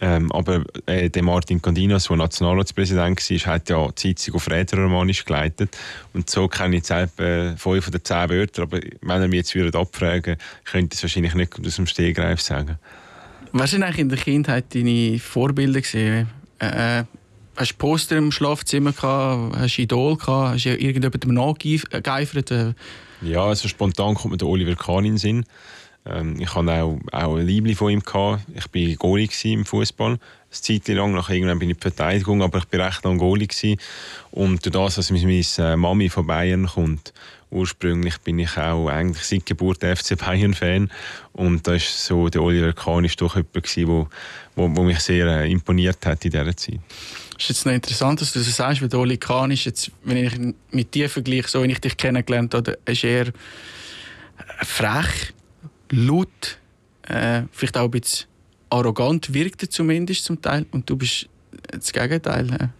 Ähm, 0.00 0.30
aber 0.30 0.64
äh, 0.86 1.10
der 1.10 1.22
Martin 1.22 1.60
Candinas, 1.60 2.04
der 2.04 2.16
Nationalratspräsident 2.16 3.18
war, 3.18 3.54
hat 3.54 3.68
ja 3.68 3.88
die 3.88 4.00
Sitzung 4.00 4.36
auf 4.36 4.48
Rätoromanisch 4.48 5.24
geleitet. 5.24 5.76
Und 6.14 6.30
so 6.30 6.46
kenne 6.46 6.76
ich 6.76 6.88
jetzt 6.88 6.90
etwa 6.90 7.56
fünf 7.56 7.88
oder 7.88 8.02
zehn 8.02 8.30
Wörter. 8.30 8.62
Aber 8.62 8.78
wenn 8.78 9.22
er 9.22 9.28
mich 9.28 9.38
jetzt 9.38 9.54
wieder 9.54 9.76
abfragen 9.78 10.36
könnte 10.64 10.94
ich 10.94 10.98
es 10.98 11.02
wahrscheinlich 11.02 11.34
nicht 11.34 11.66
aus 11.66 11.76
dem 11.76 11.86
Stehgreif 11.86 12.40
sagen. 12.40 12.78
Was 13.52 13.70
sind 13.70 13.82
eigentlich 13.82 13.98
in 13.98 14.08
der 14.08 14.18
Kindheit 14.18 14.74
deine 14.74 15.18
Vorbilder? 15.18 15.80
Gewesen? 15.80 16.28
Äh, 16.60 17.04
hast 17.56 17.72
du 17.72 17.76
Poster 17.76 18.16
im 18.16 18.30
Schlafzimmer 18.30 18.92
gehabt? 18.92 19.56
Hast 19.56 19.78
du 19.78 19.82
Idol 19.82 20.16
gehabt? 20.16 20.54
Hast 20.54 20.64
du 20.64 20.76
irgendjemandem 20.76 21.34
nachgeeifert? 21.34 22.74
Ja, 23.22 23.44
also 23.44 23.66
spontan 23.66 24.14
kommt 24.14 24.32
mir 24.32 24.38
der 24.38 24.46
Oliver 24.46 24.76
Kahn 24.76 25.04
in 25.04 25.12
den 25.12 25.18
Sinn. 25.18 25.44
Ähm, 26.08 26.40
ich 26.40 26.54
hatte 26.54 26.82
auch, 26.82 26.98
auch 27.12 27.36
ein 27.36 27.46
Liebling 27.46 27.76
von 27.76 27.90
ihm. 27.90 28.00
Gehabt. 28.00 28.42
Ich 28.54 28.64
war 28.72 28.96
Goalie 28.96 29.28
im 29.44 29.64
Fußball. 29.64 30.12
Eine 30.12 30.20
Zeit 30.50 30.88
lang, 30.88 31.12
nach 31.12 31.28
irgendwann 31.28 31.58
bin 31.58 31.68
ich 31.68 31.76
in 31.76 31.78
die 31.78 31.82
Verteidigung, 31.82 32.42
aber 32.42 32.58
ich 32.58 32.78
war 32.78 32.86
recht 32.86 33.04
lang 33.04 33.18
Goalie. 33.18 33.76
Und 34.30 34.64
durch 34.64 34.72
das, 34.72 34.94
dass 34.96 35.10
meine 35.10 35.42
äh, 35.58 35.76
Mami 35.76 36.08
von 36.08 36.26
Bayern 36.26 36.66
kommt, 36.66 37.12
ursprünglich 37.50 38.18
bin 38.18 38.38
ich 38.38 38.56
auch 38.56 38.88
eigentlich 38.88 39.24
seit 39.24 39.46
Geburt 39.46 39.82
FC 39.82 40.18
Bayern-Fan. 40.18 40.90
Und 41.32 41.66
da 41.66 41.74
ist 41.74 42.04
so, 42.04 42.28
der 42.28 42.42
Oliver 42.42 42.72
Kahn 42.72 43.04
ist 43.04 43.20
doch 43.20 43.36
jemand 43.36 43.54
gewesen, 43.54 43.88
wo, 43.88 44.08
wo, 44.56 44.76
wo 44.76 44.82
mich 44.82 45.00
sehr 45.00 45.26
äh, 45.26 45.50
imponiert 45.50 46.04
hat 46.06 46.24
in 46.24 46.30
dieser 46.30 46.56
Zeit. 46.56 46.80
Es 47.36 47.44
ist 47.44 47.48
jetzt 47.50 47.66
noch 47.66 47.72
interessant, 47.72 48.20
dass 48.20 48.32
du 48.32 48.40
das 48.40 48.56
sagst, 48.56 48.82
weil 48.82 48.88
der 48.88 48.98
Oli 48.98 49.16
Kahn 49.16 49.50
ist 49.50 49.64
jetzt, 49.64 49.90
wenn 50.02 50.16
ich 50.16 50.54
mit 50.70 50.94
dir 50.94 51.08
vergleiche, 51.08 51.48
so 51.48 51.62
wie 51.62 51.70
ich 51.70 51.80
dich 51.80 51.96
kennengelernt 51.96 52.54
habe, 52.54 52.78
ist 52.84 53.04
eher 53.04 53.32
frech, 54.62 55.32
laut, 55.90 56.58
äh, 57.02 57.42
vielleicht 57.52 57.76
auch 57.76 57.84
ein 57.84 57.90
bisschen 57.90 58.28
arrogant 58.70 59.32
wirkt 59.32 59.62
er 59.62 59.70
zumindest 59.70 60.24
zum 60.24 60.42
Teil 60.42 60.66
und 60.72 60.88
du 60.88 60.96
bist 60.96 61.28
das 61.70 61.92
Gegenteil. 61.92 62.70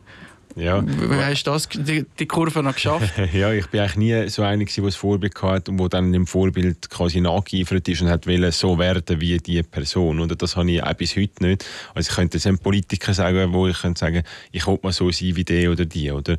Ja. 0.59 0.85
Wie 0.85 1.23
hast 1.23 1.45
du 1.45 1.53
das, 1.53 1.69
die, 1.69 2.05
die 2.19 2.27
Kurve 2.27 2.63
noch 2.63 2.75
geschafft? 2.75 3.13
ja, 3.33 3.53
ich 3.53 3.69
bin 3.69 3.81
eigentlich 3.81 3.97
nie 3.97 4.29
so 4.29 4.43
einer, 4.43 4.65
der 4.65 4.85
das 4.85 4.97
Vorbild 4.97 5.41
hatte 5.41 5.71
und 5.71 5.79
der 5.79 5.89
dann 5.89 6.13
dem 6.13 6.27
Vorbild 6.27 6.91
quasi 6.91 7.21
nachgeeifert 7.21 7.87
ist 7.89 8.03
und 8.03 8.09
hat 8.09 8.27
wollte 8.27 8.51
so 8.51 8.77
werden 8.77 9.21
wie 9.21 9.39
die 9.39 9.63
Person. 9.63 10.19
Und 10.19 10.43
das 10.43 10.57
habe 10.57 10.71
ich 10.71 10.83
auch 10.83 10.95
bis 10.95 11.17
heute 11.17 11.47
nicht. 11.47 11.65
Also 11.95 12.11
ich 12.11 12.17
könnte 12.17 12.39
jetzt 12.39 12.47
einen 12.47 12.59
Politiker 12.59 13.15
sagen, 13.15 13.53
wo 13.53 13.69
ich 13.69 13.79
könnte 13.79 14.01
sagen, 14.01 14.23
ich 14.51 14.67
hoffe 14.67 14.81
mal 14.83 14.93
so 14.93 15.11
sein 15.13 15.37
wie 15.37 15.45
der 15.45 15.71
oder 15.71 15.85
die. 15.85 16.11
Oder? 16.11 16.39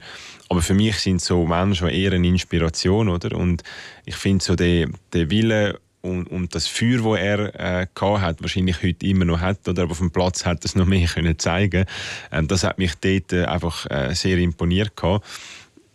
Aber 0.50 0.62
für 0.62 0.74
mich 0.74 0.98
sind 0.98 1.22
so 1.22 1.46
Menschen 1.46 1.88
eher 1.88 2.12
eine 2.12 2.28
Inspiration. 2.28 3.08
Oder? 3.08 3.38
Und 3.38 3.64
ich 4.06 4.16
finde 4.16 4.44
so 4.44 4.56
der, 4.56 4.90
der 5.14 5.30
Wille 5.30 5.80
und, 6.02 6.28
und 6.28 6.56
das 6.56 6.68
Feuer, 6.68 7.02
das 7.04 7.20
er 7.20 7.82
äh, 7.84 7.88
hat, 8.22 8.42
wahrscheinlich 8.42 8.82
heute 8.82 9.06
immer 9.06 9.26
noch 9.26 9.42
hat, 9.42 9.68
oder 9.68 9.84
aber 9.84 9.92
auf 9.92 9.98
dem 9.98 10.12
Platz 10.12 10.46
hat 10.46 10.64
es 10.64 10.76
noch 10.76 10.86
mehr 10.86 11.08
können 11.14 11.38
zeigen. 11.38 11.86
Ähm, 12.32 12.48
das 12.48 12.64
hat 12.64 12.78
mich 12.78 12.94
dort 12.96 13.34
äh, 13.34 13.46
einfach 13.46 13.86
äh, 13.90 14.14
sehr 14.14 14.38
imponiert 14.38 14.96
gehabt. 14.96 15.26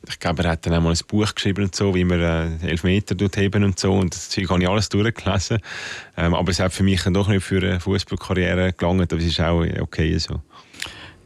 Ich 0.07 0.21
glaube, 0.21 0.43
er 0.43 0.51
hat 0.51 0.67
dann 0.67 0.75
einmal 0.75 0.93
ein 0.93 0.99
Buch 1.09 1.35
geschrieben 1.35 1.65
und 1.65 1.75
so, 1.75 1.95
wie 1.95 2.05
man 2.05 2.21
äh, 2.21 2.67
Elfmeter 2.67 3.17
heben 3.35 3.65
und 3.65 3.79
so. 3.79 3.95
Und 3.95 4.15
das 4.15 4.29
Zeug 4.29 4.51
habe 4.51 4.63
ich 4.63 4.69
alles 4.69 4.91
durchgelesen. 4.91 5.61
Ähm, 6.19 6.35
aber 6.35 6.51
es 6.51 6.61
hat 6.61 6.75
für 6.75 6.83
mich 6.83 7.03
dann 7.03 7.15
doch 7.15 7.29
nicht 7.29 7.43
für 7.43 7.63
eine 7.63 7.81
Fußballkarriere 7.81 8.75
gelangt, 8.75 9.11
aber 9.11 9.23
es 9.23 9.29
ist 9.29 9.41
auch 9.41 9.65
okay 9.81 10.19
so. 10.19 10.43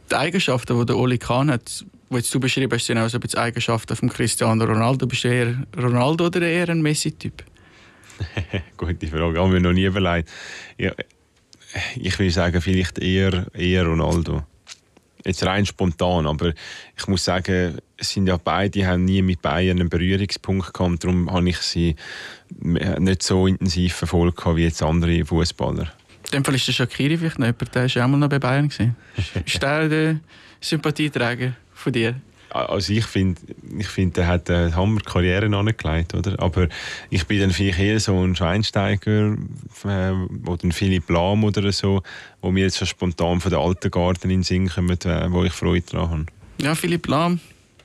Die 0.08 0.14
Eigenschaften, 0.14 0.78
die 0.78 0.87
der 0.87 0.97
Oli 0.97 1.18
Kahn 1.18 1.50
hat, 1.50 1.85
die 2.11 2.23
du 2.23 2.40
beschrieben 2.40 2.73
hast, 2.73 2.87
sind 2.87 2.99
auch 2.99 3.08
so 3.08 3.18
ein 3.18 3.20
bisschen 3.20 3.40
Eigenschaften 3.40 3.97
von 3.97 4.08
Cristiano 4.08 4.64
Ronaldo. 4.64 5.08
Bist 5.08 5.25
du 5.25 5.28
eher 5.28 5.54
Ronaldo 5.76 6.26
oder 6.26 6.42
eher 6.42 6.68
ein 6.68 6.80
Messi-Typ? 6.80 7.42
Gute 8.76 9.06
Frage, 9.06 9.40
haben 9.40 9.52
wir 9.52 9.60
noch 9.60 9.72
nie 9.72 9.84
überlegt. 9.84 10.28
Ja, 10.78 10.92
ich 11.96 12.18
würde 12.18 12.30
sagen, 12.30 12.60
vielleicht 12.60 12.98
eher, 12.98 13.46
eher 13.54 13.87
Ronaldo. 13.87 14.44
Jetzt 15.25 15.44
rein 15.44 15.66
spontan, 15.66 16.26
aber 16.26 16.54
ich 16.96 17.06
muss 17.08 17.25
sagen, 17.25 17.78
es 17.96 18.10
sind 18.10 18.28
ja 18.28 18.37
beide 18.37 18.87
haben 18.87 19.04
nie 19.04 19.20
mit 19.20 19.42
Bayern 19.42 19.80
einen 19.80 19.88
Berührungspunkt 19.88 20.72
gehabt, 20.72 21.04
darum 21.04 21.30
habe 21.30 21.48
ich 21.50 21.58
sie 21.58 21.96
nicht 22.60 23.22
so 23.22 23.46
intensiv 23.46 23.94
verfolgt 23.94 24.44
wie 24.56 24.62
jetzt 24.62 24.82
andere 24.82 25.25
Fußballer. 25.25 25.92
In 26.26 26.30
dem 26.32 26.44
Fall 26.44 26.54
ist 26.54 26.68
der 26.68 26.72
Shakiri 26.72 27.18
vielleicht 27.18 27.38
noch 27.38 27.46
jemand, 27.46 27.75
der 27.75 27.94
war 27.94 28.04
auch 28.04 28.08
mal 28.08 28.16
noch 28.16 28.28
bei 28.28 28.38
Bayern. 28.38 28.70
ist 29.44 29.62
der 29.62 29.88
der 29.88 30.20
Sympathieträger 30.60 31.54
von 31.75 31.92
dir? 31.92 32.14
Also 32.50 32.93
ich 32.93 33.05
finde, 33.05 33.40
ich 33.78 33.88
find, 33.88 34.17
er 34.17 34.26
hat 34.26 34.50
eine 34.50 34.75
Hammer-Karriere 34.75 35.55
angelegt, 35.55 36.14
oder? 36.14 36.40
Aber 36.40 36.69
ich 37.11 37.26
bin 37.26 37.40
dann 37.40 37.50
vielleicht 37.50 37.78
eher 37.78 38.00
so 38.00 38.23
ein 38.23 38.35
Schweinsteiger 38.35 39.37
äh, 39.85 40.12
oder 40.47 40.64
ein 40.64 40.73
Philipp 40.73 41.11
Lahm 41.11 41.45
oder 41.45 41.71
so, 41.73 42.02
wo 42.40 42.50
mir 42.50 42.64
jetzt 42.64 42.78
schon 42.78 42.87
spontan 42.87 43.40
von 43.40 43.50
der 43.50 43.61
alten 43.61 43.90
Garten 43.90 44.31
in 44.31 44.38
den 44.38 44.43
Sinn 44.45 44.69
kommen, 44.69 44.99
äh, 45.05 45.31
wo 45.31 45.45
ich 45.45 45.52
Freude 45.52 45.85
daran 45.90 46.11
habe. 46.11 46.26
Ja, 46.61 46.75
Philipp 46.75 47.07
Lahm, 47.07 47.40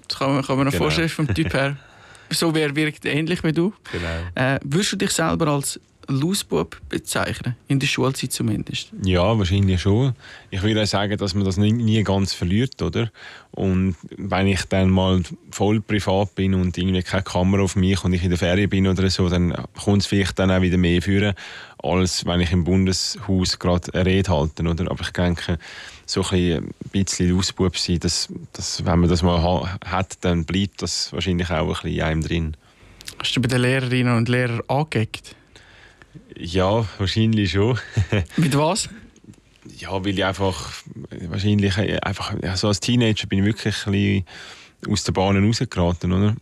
das 0.07 0.17
kann 0.17 0.33
man, 0.33 0.43
kann 0.43 0.57
man 0.57 0.65
noch 0.65 0.71
genau. 0.71 0.85
vorstellen 0.85 1.09
vom 1.09 1.27
Typ 1.33 1.53
her. 1.53 1.77
so 2.29 2.53
wer 2.55 2.75
wirkt 2.75 3.05
ähnlich 3.05 3.43
wie 3.43 3.51
du. 3.51 3.73
Genau. 3.91 4.07
Äh, 4.35 4.59
würdest 4.63 4.93
du 4.93 4.95
dich 4.97 5.11
selber 5.11 5.47
als 5.47 5.79
Lausbub 6.07 6.81
bezeichnen, 6.89 7.55
in 7.67 7.79
der 7.79 7.87
Schulzeit 7.87 8.31
zumindest? 8.31 8.91
Ja, 9.03 9.37
wahrscheinlich 9.37 9.81
schon. 9.81 10.13
Ich 10.49 10.61
würde 10.61 10.85
sagen, 10.85 11.17
dass 11.17 11.33
man 11.33 11.45
das 11.45 11.57
nie, 11.57 11.71
nie, 11.71 12.03
ganz 12.03 12.33
verliert, 12.33 12.81
oder? 12.81 13.11
Und 13.51 13.95
wenn 14.17 14.47
ich 14.47 14.63
dann 14.65 14.89
mal 14.89 15.21
voll 15.51 15.81
privat 15.81 16.35
bin 16.35 16.53
und 16.53 16.77
irgendwie 16.77 17.03
keine 17.03 17.23
Kamera 17.23 17.63
auf 17.63 17.75
mich 17.75 18.03
und 18.03 18.13
ich 18.13 18.23
in 18.23 18.29
der 18.29 18.39
Ferien 18.39 18.69
bin 18.69 18.87
oder 18.87 19.09
so, 19.09 19.29
dann 19.29 19.55
kommt 19.81 20.01
es 20.01 20.07
vielleicht 20.07 20.39
dann 20.39 20.51
auch 20.51 20.61
wieder 20.61 20.77
mehr 20.77 21.01
führen, 21.01 21.35
als 21.77 22.25
wenn 22.25 22.41
ich 22.41 22.51
im 22.51 22.63
Bundeshaus 22.63 23.59
gerade 23.59 23.93
eine 23.93 24.05
Rede 24.05 24.31
halte, 24.31 24.63
oder? 24.63 24.89
Aber 24.89 25.01
ich 25.01 25.11
denke, 25.11 25.57
so 26.05 26.23
ein 26.31 26.73
bisschen 26.91 27.35
Lausbub 27.35 27.77
sein, 27.77 27.99
dass, 27.99 28.29
dass, 28.51 28.85
wenn 28.85 28.99
man 28.99 29.09
das 29.09 29.21
mal 29.21 29.77
hat, 29.85 30.17
dann 30.21 30.45
bleibt 30.45 30.81
das 30.81 31.13
wahrscheinlich 31.13 31.49
auch 31.49 31.67
ein 31.67 31.67
bisschen 31.67 31.91
in 31.91 32.01
einem 32.01 32.21
drin. 32.21 32.57
Hast 33.19 33.35
du 33.35 33.41
bei 33.41 33.47
den 33.47 33.61
Lehrerinnen 33.61 34.15
und 34.15 34.29
Lehrern 34.29 34.61
angeeckt? 34.67 35.35
Ja, 36.37 36.85
wahrscheinlich 36.97 37.51
schon. 37.51 37.79
Mit 38.37 38.57
was? 38.57 38.89
Ja, 39.77 40.03
weil 40.03 40.17
ich 40.17 40.25
einfach, 40.25 40.71
wahrscheinlich, 41.29 41.77
einfach, 42.03 42.33
ja, 42.41 42.57
so 42.57 42.67
als 42.67 42.79
Teenager 42.79 43.27
bin 43.27 43.39
ich 43.39 43.45
wirklich 43.45 43.87
ein 43.87 43.91
bisschen 43.93 44.25
aus 44.89 45.03
der 45.03 45.13
Bahn 45.13 45.45
rausgeraten, 45.45 46.11
oder? 46.11 46.35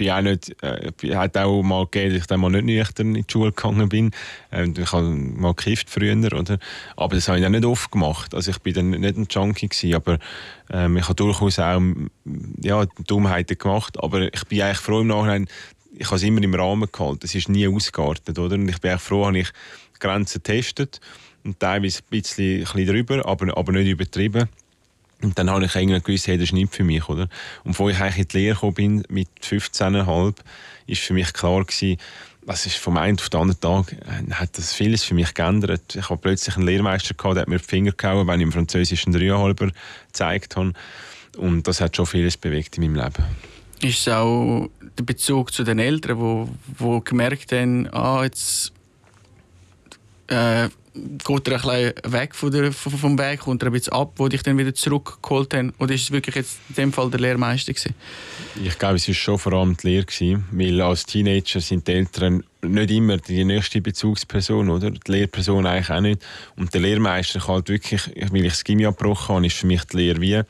bin 0.00 0.10
auch 0.10 0.22
nicht, 0.22 0.56
äh, 0.62 1.14
hat 1.14 1.36
auch 1.36 1.62
mal 1.62 1.84
gegeben, 1.84 2.14
dass 2.14 2.22
ich 2.22 2.26
dann 2.26 2.40
mal 2.40 2.50
nicht 2.50 2.64
nüchtern 2.64 3.14
in 3.14 3.26
die 3.26 3.30
Schule 3.30 3.52
gegangen 3.52 3.88
bin. 3.90 4.12
Ähm, 4.50 4.74
ich 4.78 4.92
habe 4.92 5.06
mal 5.06 5.52
gekifft 5.52 5.90
früher, 5.90 6.16
oder? 6.32 6.58
Aber 6.96 7.14
das 7.14 7.28
habe 7.28 7.38
ich 7.38 7.44
dann 7.44 7.52
nicht 7.52 7.66
oft 7.66 7.92
gemacht. 7.92 8.34
Also 8.34 8.50
ich 8.50 8.58
bin 8.60 8.72
dann 8.72 8.90
nicht 8.90 9.16
ein 9.18 9.26
Junkie 9.30 9.68
gewesen, 9.68 9.94
aber 9.94 10.18
ähm, 10.70 10.96
ich 10.96 11.04
habe 11.04 11.16
durchaus 11.16 11.58
auch 11.58 11.82
ja, 12.62 12.86
Dummheiten 13.06 13.58
gemacht. 13.58 14.02
Aber 14.02 14.32
ich 14.32 14.44
bin 14.44 14.62
eigentlich 14.62 14.78
froh 14.78 15.02
im 15.02 15.08
Nachhinein, 15.08 15.48
ich 15.92 16.06
habe 16.06 16.16
es 16.16 16.22
immer 16.22 16.42
im 16.42 16.54
Rahmen 16.54 16.88
gehalten. 16.90 17.20
Es 17.24 17.34
ist 17.34 17.48
nie 17.48 17.66
ausgeartet, 17.66 18.38
oder? 18.38 18.54
Und 18.54 18.68
ich 18.68 18.80
bin 18.80 18.92
auch 18.92 19.00
froh, 19.00 19.30
dass 19.30 19.36
ich 19.36 19.48
Grenzen 19.98 20.42
getestet 20.42 21.00
und 21.44 21.58
teilweise 21.60 22.00
ein 22.00 22.04
bisschen, 22.10 22.60
ein 22.60 22.64
bisschen 22.64 22.86
drüber, 22.86 23.26
aber, 23.26 23.56
aber 23.56 23.72
nicht 23.72 23.88
übertrieben. 23.88 24.48
Und 25.22 25.38
dann 25.38 25.50
habe 25.50 25.64
ich 25.66 25.76
eigentlich 25.76 26.02
gewusst, 26.02 26.28
hey, 26.28 26.38
das 26.38 26.44
ist 26.44 26.52
nicht 26.52 26.74
für 26.74 26.84
mich, 26.84 27.08
oder? 27.08 27.28
Und 27.64 27.72
bevor 27.72 27.90
ich 27.90 28.00
eigentlich 28.00 28.18
in 28.18 28.28
die 28.28 28.38
Lehre 28.38 28.72
bin, 28.72 29.04
mit 29.08 29.28
15,5, 29.42 30.36
ist 30.86 31.02
für 31.02 31.12
mich 31.12 31.32
klar 31.32 31.64
gewesen, 31.64 31.98
was 32.42 32.64
ist 32.64 32.76
vom 32.76 32.96
einen 32.96 33.18
auf 33.18 33.28
den 33.28 33.40
anderen 33.40 33.60
Tag, 33.60 33.92
äh, 33.92 34.32
hat 34.32 34.56
das 34.56 34.72
vieles 34.72 35.04
für 35.04 35.14
mich 35.14 35.34
geändert. 35.34 35.94
Ich 35.94 36.08
habe 36.08 36.20
plötzlich 36.20 36.56
einen 36.56 36.66
Lehrmeister 36.66 37.14
gehabt, 37.14 37.36
der 37.36 37.42
hat 37.42 37.48
mir 37.48 37.58
die 37.58 37.64
Finger 37.64 37.92
gehauen, 37.92 38.26
wenn 38.26 38.40
ich 38.40 38.46
im 38.46 38.52
Französischen 38.52 39.12
Dreieinhalber 39.12 39.70
gezeigt 40.06 40.56
habe. 40.56 40.72
Und 41.36 41.68
das 41.68 41.80
hat 41.80 41.96
schon 41.96 42.06
vieles 42.06 42.36
bewegt 42.36 42.78
in 42.78 42.84
meinem 42.84 43.04
Leben. 43.04 43.24
Ist 43.82 44.06
es 44.06 44.08
auch 44.08 44.68
der 44.98 45.04
Bezug 45.04 45.52
zu 45.52 45.64
den 45.64 45.78
Eltern, 45.78 46.18
wo, 46.18 46.48
wo 46.78 47.00
gemerkt 47.00 47.52
haben, 47.52 47.88
ah, 47.92 48.22
jetzt 48.24 48.72
äh, 50.28 50.68
geht 50.94 51.48
er 51.48 51.54
ein 51.54 51.92
bisschen 51.94 52.12
weg 52.12 52.34
von 52.34 52.50
der, 52.50 52.72
vom 52.72 53.18
Weg, 53.18 53.40
kommt 53.40 53.62
er 53.62 53.68
ein 53.68 53.72
bisschen 53.72 53.92
ab, 53.92 54.12
wo 54.16 54.28
dich 54.28 54.42
dann 54.42 54.58
wieder 54.58 54.74
zurückgeholt 54.74 55.54
haben? 55.54 55.72
Oder 55.78 55.94
ist 55.94 56.02
es 56.02 56.10
wirklich 56.10 56.34
jetzt 56.34 56.58
in 56.70 56.74
dem 56.76 56.92
Fall 56.92 57.10
der 57.10 57.20
Lehrmeister 57.20 57.72
gewesen? 57.72 57.94
Ich 58.62 58.78
glaube, 58.78 58.96
es 58.96 59.06
war 59.06 59.14
schon 59.14 59.38
vor 59.38 59.52
allem 59.52 59.76
die 59.76 59.86
Lehre, 59.86 60.04
gewesen, 60.04 60.44
weil 60.50 60.80
als 60.80 61.04
Teenager 61.04 61.60
sind 61.60 61.86
die 61.86 61.92
Eltern 61.92 62.44
nicht 62.62 62.90
immer 62.90 63.16
die 63.18 63.44
nächste 63.44 63.80
Bezugsperson, 63.80 64.68
oder? 64.68 64.90
Die 64.90 65.10
Lehrperson 65.10 65.66
eigentlich 65.66 65.90
auch 65.90 66.00
nicht. 66.00 66.22
Und 66.56 66.74
der 66.74 66.80
Lehrmeister 66.80 67.40
kann 67.40 67.54
halt 67.56 67.68
wirklich, 67.68 68.10
weil 68.30 68.44
ich 68.44 68.52
das 68.52 68.64
Gimmi 68.64 68.86
abgebrochen 68.86 69.36
habe, 69.36 69.46
ist 69.46 69.56
für 69.56 69.66
mich 69.66 69.84
die 69.84 69.96
Lehre 69.96 70.20
wie 70.20 70.42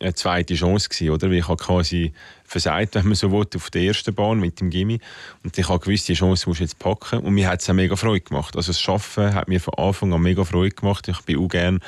eine 0.00 0.14
zweite 0.14 0.54
Chance 0.54 0.88
gewesen, 0.88 1.10
oder? 1.10 1.30
Weil 1.30 1.38
ich 1.38 1.48
habe 1.48 1.62
quasi 1.62 2.12
versagt, 2.44 2.96
wenn 2.96 3.06
man 3.06 3.14
so 3.14 3.30
will, 3.30 3.46
auf 3.54 3.70
der 3.70 3.82
ersten 3.82 4.14
Bahn 4.14 4.40
mit 4.40 4.60
dem 4.60 4.70
Gimmi. 4.70 4.98
Und 5.44 5.56
ich 5.56 5.68
habe 5.68 5.78
gewusst, 5.78 6.08
die 6.08 6.14
Chance 6.14 6.48
muss 6.48 6.56
ich 6.56 6.62
jetzt 6.62 6.78
packen. 6.78 7.20
Und 7.20 7.34
mir 7.34 7.48
hat 7.48 7.62
es 7.62 7.70
auch 7.70 7.74
mega 7.74 7.94
Freude 7.94 8.20
gemacht. 8.20 8.56
Also 8.56 8.72
das 8.72 8.88
Arbeiten 8.88 9.34
hat 9.34 9.48
mir 9.48 9.60
von 9.60 9.74
Anfang 9.74 10.12
an 10.12 10.20
mega 10.20 10.44
Freude 10.44 10.74
gemacht. 10.74 11.06
Ich 11.08 11.20
bin 11.20 11.38
auch 11.38 11.48
gerne 11.48 11.78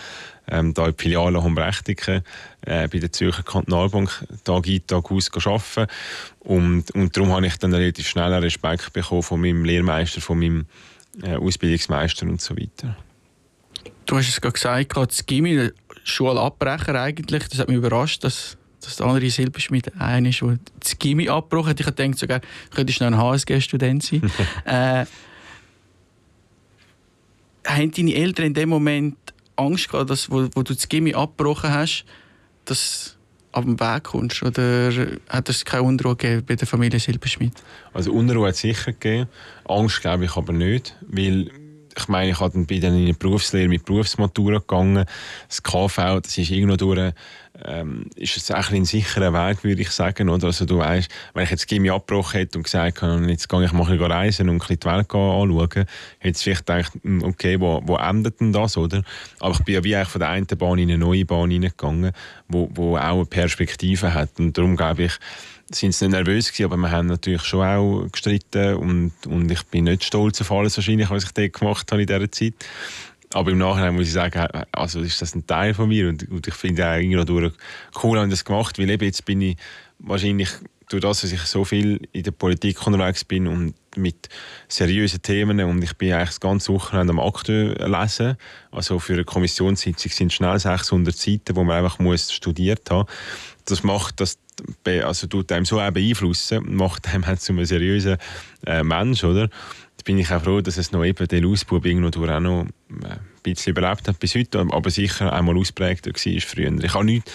ähm, 0.48 0.72
da 0.72 0.86
in 0.86 0.96
die 0.96 1.02
Filiale 1.02 1.42
Hombrechtike 1.42 2.22
äh, 2.62 2.88
bei 2.88 2.98
der 2.98 3.10
Zürcher 3.12 3.42
Kantonalbank 3.42 4.26
Tag 4.44 4.66
ein, 4.66 4.86
Tag 4.86 5.10
aus 5.10 5.30
arbeiten. 5.34 5.90
Und, 6.40 6.90
und 6.92 7.16
darum 7.16 7.32
habe 7.32 7.46
ich 7.46 7.56
dann 7.58 7.74
relativ 7.74 8.08
schnell 8.08 8.32
Respekt 8.34 8.92
bekommen 8.92 9.24
von 9.24 9.40
meinem 9.40 9.64
Lehrmeister, 9.64 10.20
von 10.20 10.38
meinem 10.38 10.66
äh, 11.22 11.34
Ausbildungsmeister 11.34 12.26
und 12.26 12.40
so 12.40 12.56
weiter. 12.56 12.96
Du 14.06 14.16
hast 14.16 14.28
es 14.28 14.40
gerade 14.40 14.52
gesagt, 14.52 14.96
das 14.96 15.26
Gimmi, 15.26 15.70
Schulabbrecher 16.06 17.00
eigentlich. 17.00 17.48
Das 17.48 17.58
hat 17.58 17.68
mich 17.68 17.76
überrascht, 17.76 18.22
dass, 18.22 18.56
dass 18.80 18.96
der 18.96 19.06
andere 19.06 19.28
Silberschmied 19.28 19.92
einer 20.00 20.28
ist, 20.28 20.40
der 20.40 20.58
das 20.78 20.98
Gimmi 20.98 21.28
abgebrochen 21.28 21.70
hat. 21.70 21.80
Ich 21.80 21.86
dachte 21.86 22.12
sogar, 22.14 22.40
könntest 22.74 23.00
du 23.00 23.10
noch 23.10 23.18
ein 23.18 23.18
HSG-Student 23.18 24.02
sein. 24.02 24.22
äh, 24.64 25.04
haben 27.66 27.90
deine 27.90 28.14
Eltern 28.14 28.46
in 28.46 28.54
dem 28.54 28.68
Moment 28.68 29.16
Angst 29.56 29.88
gehabt, 29.88 30.10
dass, 30.10 30.30
wo, 30.30 30.48
wo 30.54 30.62
du 30.62 30.74
das 30.74 30.88
Gimmi 30.88 31.12
abgebrochen 31.12 31.70
hast, 31.70 32.04
dass 32.66 33.16
du 33.52 33.58
auf 33.58 33.64
den 33.64 33.80
Weg 33.80 34.04
kommst? 34.04 34.44
Oder 34.44 34.92
hat 35.28 35.48
es 35.48 35.64
keine 35.64 35.82
Unruhe 35.82 36.14
gegeben 36.14 36.44
bei 36.46 36.54
der 36.54 36.68
Familie 36.68 37.00
Silberschmidt? 37.00 37.54
Also 37.92 38.12
Unruhe 38.12 38.46
hat 38.46 38.54
es 38.54 38.60
sicher 38.60 38.92
gegeben. 38.92 39.28
Angst 39.64 40.00
glaube 40.02 40.26
ich 40.26 40.36
aber 40.36 40.52
nicht, 40.52 40.94
weil 41.08 41.50
ich 41.98 42.08
meine, 42.08 42.30
ich 42.30 42.38
bin 42.38 42.80
dann 42.80 42.94
in 42.94 43.04
eine 43.04 43.14
Berufslehre 43.14 43.68
mit 43.68 43.84
Berufsmatura 43.84 44.58
gegangen. 44.58 45.06
Das 45.48 45.62
KV, 45.62 46.20
das 46.20 46.36
ist 46.36 46.50
irgendwo 46.50 46.76
durch, 46.76 47.12
ähm, 47.64 48.06
ist 48.16 48.36
es 48.36 48.50
ein 48.50 48.84
sicherer 48.84 49.32
Weg, 49.32 49.64
würde 49.64 49.82
ich 49.82 49.90
sagen. 49.90 50.28
Oder? 50.28 50.48
Also 50.48 50.66
du 50.66 50.78
weißt, 50.78 51.10
wenn 51.34 51.44
ich 51.44 51.50
jetzt 51.50 51.66
Gimmi 51.66 51.90
abgebrochen 51.90 52.40
hätte 52.40 52.58
und 52.58 52.64
gesagt 52.64 53.00
hätte, 53.02 53.26
jetzt 53.28 53.48
gehe 53.48 53.64
ich 53.64 53.72
mal 53.72 53.90
ein 53.90 54.00
reisen 54.00 54.48
und 54.48 54.62
ein 54.62 54.78
die 54.78 54.86
Welt 54.86 55.06
anschauen, 55.10 55.86
hätte 56.18 56.36
ich 56.36 56.38
vielleicht 56.38 56.66
gedacht, 56.66 56.92
hm, 57.02 57.22
okay, 57.22 57.58
wo, 57.60 57.80
wo 57.84 57.96
endet 57.96 58.40
denn 58.40 58.52
das, 58.52 58.76
oder? 58.76 59.02
Aber 59.40 59.54
ich 59.54 59.64
bin 59.64 59.74
ja 59.74 59.84
wie 59.84 59.96
eigentlich 59.96 60.08
von 60.08 60.20
der 60.20 60.28
einen 60.28 60.46
Bahn 60.46 60.78
in 60.78 60.90
eine 60.90 60.98
neue 60.98 61.24
Bahn 61.24 61.50
hineingegangen, 61.50 62.12
wo, 62.48 62.68
wo 62.74 62.96
auch 62.96 63.00
eine 63.00 63.24
Perspektive 63.24 64.12
hat. 64.12 64.38
Und 64.38 64.56
darum 64.56 64.76
glaube 64.76 65.04
ich, 65.04 65.18
sind 65.70 65.92
sie 65.92 66.06
nicht 66.06 66.14
nervös 66.14 66.52
gewesen, 66.52 66.72
aber 66.72 66.76
wir 66.76 66.90
haben 66.90 67.06
natürlich 67.06 67.42
schon 67.42 67.66
auch 67.66 68.06
gestritten 68.10 68.74
und, 68.76 69.12
und 69.26 69.50
ich 69.50 69.62
bin 69.64 69.84
nicht 69.84 70.04
stolz 70.04 70.40
auf 70.40 70.52
alles 70.52 70.76
wahrscheinlich, 70.76 71.10
was 71.10 71.24
ich 71.24 71.32
dort 71.32 71.52
gemacht 71.52 71.90
habe 71.90 72.02
in 72.02 72.06
dieser 72.06 72.30
Zeit. 72.30 72.54
Aber 73.34 73.50
im 73.50 73.58
Nachhinein 73.58 73.94
muss 73.94 74.06
ich 74.06 74.12
sagen, 74.12 74.46
also 74.70 75.00
ist 75.00 75.20
das 75.20 75.34
ein 75.34 75.46
Teil 75.46 75.74
von 75.74 75.88
mir 75.88 76.08
und, 76.08 76.28
und 76.30 76.46
ich 76.46 76.54
finde 76.54 76.88
auch 76.88 76.94
irgendwie 76.94 77.50
cool, 78.02 78.16
dass 78.16 78.24
ich 78.24 78.30
das 78.30 78.44
gemacht 78.44 78.78
weil 78.78 78.88
eben 78.88 79.04
jetzt 79.04 79.24
bin 79.24 79.40
ich 79.40 79.56
wahrscheinlich 79.98 80.50
durch 80.88 81.02
das, 81.02 81.22
dass 81.22 81.32
ich 81.32 81.40
so 81.40 81.64
viel 81.64 82.08
in 82.12 82.22
der 82.22 82.30
Politik 82.30 82.86
unterwegs 82.86 83.24
bin 83.24 83.48
und 83.48 83.74
mit 83.96 84.28
seriösen 84.68 85.22
Themen 85.22 85.60
und 85.60 85.82
ich 85.82 85.96
bin 85.96 86.12
eigentlich 86.12 86.28
das 86.28 86.40
ganze 86.40 86.72
Wochenende 86.72 87.12
am 87.12 87.18
Akte 87.18 87.72
lesen. 87.72 88.36
Also 88.70 88.98
für 88.98 89.14
eine 89.14 89.24
Kommissionssitzung 89.24 90.12
sind 90.12 90.32
schnell 90.32 90.58
600 90.58 91.16
Seiten, 91.16 91.56
wo 91.56 91.64
man 91.64 91.78
einfach 91.78 91.98
muss 91.98 92.32
studiert 92.32 92.88
haben. 92.90 93.08
Das 93.64 93.82
macht 93.82 94.20
das 94.20 94.38
also 95.04 95.26
tut 95.26 95.52
einem 95.52 95.64
so 95.64 95.76
beeinflussen, 95.76 96.74
macht 96.74 97.08
einem 97.12 97.26
halt 97.26 97.40
zu 97.40 97.52
einem 97.52 97.64
seriösen 97.64 98.16
äh, 98.66 98.82
Mensch, 98.82 99.24
oder? 99.24 99.48
Da 99.48 100.02
bin 100.04 100.18
ich 100.18 100.30
auch 100.30 100.42
froh, 100.42 100.60
dass 100.60 100.76
es 100.76 100.92
noch 100.92 101.04
eben 101.04 101.26
der 101.26 101.46
Ausbub 101.46 101.84
irgendwo 101.84 102.10
durch 102.10 102.30
auch 102.30 102.40
noch 102.40 102.64
äh, 102.64 103.06
ein 103.06 103.20
bisschen 103.42 103.72
überlebt 103.72 104.08
hat 104.08 104.18
bis 104.18 104.34
heute, 104.34 104.60
aber 104.70 104.90
sicher 104.90 105.32
einmal 105.32 105.56
ausprägter 105.56 106.10
war 106.10 106.40
früher. 106.40 106.84
Ich 106.84 106.94
habe 106.94 107.04
nicht, 107.04 107.30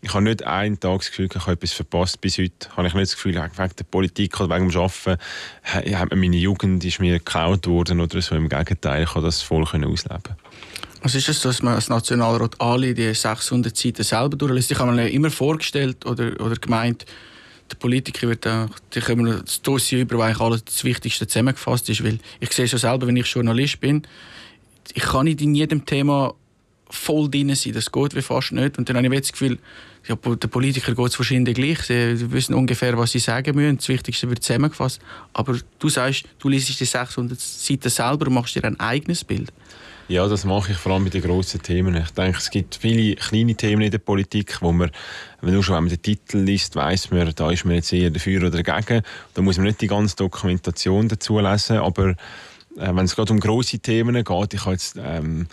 ich 0.00 0.12
habe 0.14 0.24
nicht 0.24 0.44
einen 0.44 0.80
Tag 0.80 0.98
das 0.98 1.10
Gefühl, 1.10 1.28
ich 1.32 1.40
habe 1.40 1.52
etwas 1.52 1.72
verpasst 1.72 2.20
bis 2.20 2.38
heute. 2.38 2.68
Habe 2.76 2.88
ich 2.88 2.94
nicht 2.94 3.04
das 3.04 3.14
Gefühl, 3.14 3.34
wegen 3.34 3.76
der 3.76 3.84
Politik 3.84 4.40
oder 4.40 4.56
wegen 4.56 4.68
dem 4.68 4.80
Arbeiten 4.80 5.22
hat 5.64 6.14
meine 6.14 6.36
Jugend 6.36 6.84
ist 6.84 7.00
mir 7.00 7.18
geklaut 7.18 7.66
worden 7.66 8.00
oder 8.00 8.20
so. 8.20 8.34
Im 8.34 8.48
Gegenteil, 8.48 9.04
ich 9.04 9.14
habe 9.14 9.24
das 9.24 9.42
voll 9.42 9.62
ausleben 9.62 10.36
was 11.02 11.14
ist 11.14 11.28
es, 11.28 11.40
dass 11.40 11.62
man 11.62 11.74
als 11.74 11.88
Nationalrat 11.88 12.60
alle 12.60 12.94
die 12.94 13.12
600 13.12 13.76
Seiten 13.76 14.02
selber 14.04 14.36
durchlässt? 14.36 14.70
Ich 14.70 14.78
habe 14.78 14.92
mir 14.92 15.10
immer 15.10 15.30
vorgestellt 15.30 16.06
oder, 16.06 16.40
oder 16.40 16.54
gemeint, 16.54 17.04
der 17.70 17.76
Politiker 17.76 18.28
wird 18.28 18.46
da, 18.46 18.68
die 18.94 19.00
kommen 19.00 19.42
das 19.44 19.62
Dossier 19.62 20.00
über, 20.00 20.24
eigentlich 20.24 20.40
alles 20.40 20.64
das 20.64 20.84
Wichtigste 20.84 21.26
zusammengefasst 21.26 21.88
ist. 21.88 22.04
Weil 22.04 22.18
ich 22.38 22.52
sehe 22.52 22.68
schon 22.68 22.78
selber, 22.78 23.06
wenn 23.06 23.16
ich 23.16 23.26
Journalist 23.26 23.80
bin, 23.80 24.02
ich 24.94 25.02
kann 25.02 25.24
nicht 25.24 25.40
in 25.40 25.54
jedem 25.54 25.84
Thema 25.86 26.34
voll 26.90 27.30
drin 27.30 27.54
sein. 27.54 27.72
Das 27.72 27.90
geht 27.90 28.14
wie 28.14 28.22
fast 28.22 28.52
nicht. 28.52 28.78
Und 28.78 28.88
dann 28.88 28.96
habe 28.96 29.14
ich 29.14 29.22
das 29.22 29.32
Gefühl, 29.32 29.58
ja, 30.06 30.16
der 30.16 30.48
Politiker 30.48 30.94
geht 30.94 31.06
es 31.06 31.18
wahrscheinlich 31.18 31.54
gleich. 31.54 31.82
Sie 31.82 32.30
wissen 32.30 32.54
ungefähr, 32.54 32.96
was 32.98 33.12
sie 33.12 33.18
sagen 33.18 33.56
müssen. 33.56 33.78
Das 33.78 33.88
Wichtigste 33.88 34.28
wird 34.28 34.42
zusammengefasst. 34.42 35.00
Aber 35.32 35.58
du 35.78 35.88
sagst, 35.88 36.24
du 36.38 36.48
liest 36.48 36.68
die 36.78 36.84
600 36.84 37.40
Seiten 37.40 37.88
selber 37.88 38.26
und 38.26 38.34
machst 38.34 38.54
dir 38.54 38.64
ein 38.64 38.78
eigenes 38.78 39.24
Bild. 39.24 39.52
Ja, 40.08 40.26
das 40.26 40.44
mache 40.44 40.72
ich 40.72 40.78
vor 40.78 40.92
allem 40.92 41.04
bei 41.04 41.10
den 41.10 41.22
grossen 41.22 41.62
Themen. 41.62 41.96
Ich 41.96 42.10
denke, 42.10 42.38
es 42.38 42.50
gibt 42.50 42.74
viele 42.74 43.14
kleine 43.16 43.54
Themen 43.54 43.82
in 43.82 43.90
der 43.90 43.98
Politik, 43.98 44.60
wo 44.60 44.72
man, 44.72 44.90
wenn 45.40 45.54
nur 45.54 45.62
schon 45.62 45.76
wenn 45.76 45.88
den 45.88 46.02
Titel 46.02 46.38
liest, 46.38 46.76
weiß 46.76 47.10
man, 47.10 47.32
da 47.34 47.50
ist 47.50 47.64
man 47.64 47.76
jetzt 47.76 47.92
eher 47.92 48.10
dafür 48.10 48.40
oder 48.40 48.62
dagegen. 48.62 49.02
Da 49.34 49.42
muss 49.42 49.56
man 49.56 49.66
nicht 49.66 49.80
die 49.80 49.86
ganze 49.86 50.16
Dokumentation 50.16 51.08
dazu 51.08 51.38
lesen, 51.38 51.78
aber 51.78 52.10
äh, 52.10 52.14
wenn 52.76 53.04
es 53.04 53.14
gerade 53.14 53.32
um 53.32 53.40
grosse 53.40 53.78
Themen 53.78 54.22
geht, 54.22 54.54
ich 54.54 54.60
habe 54.60 54.72
jetzt 54.72 54.96
ähm, 55.02 55.42
äh, 55.42 55.46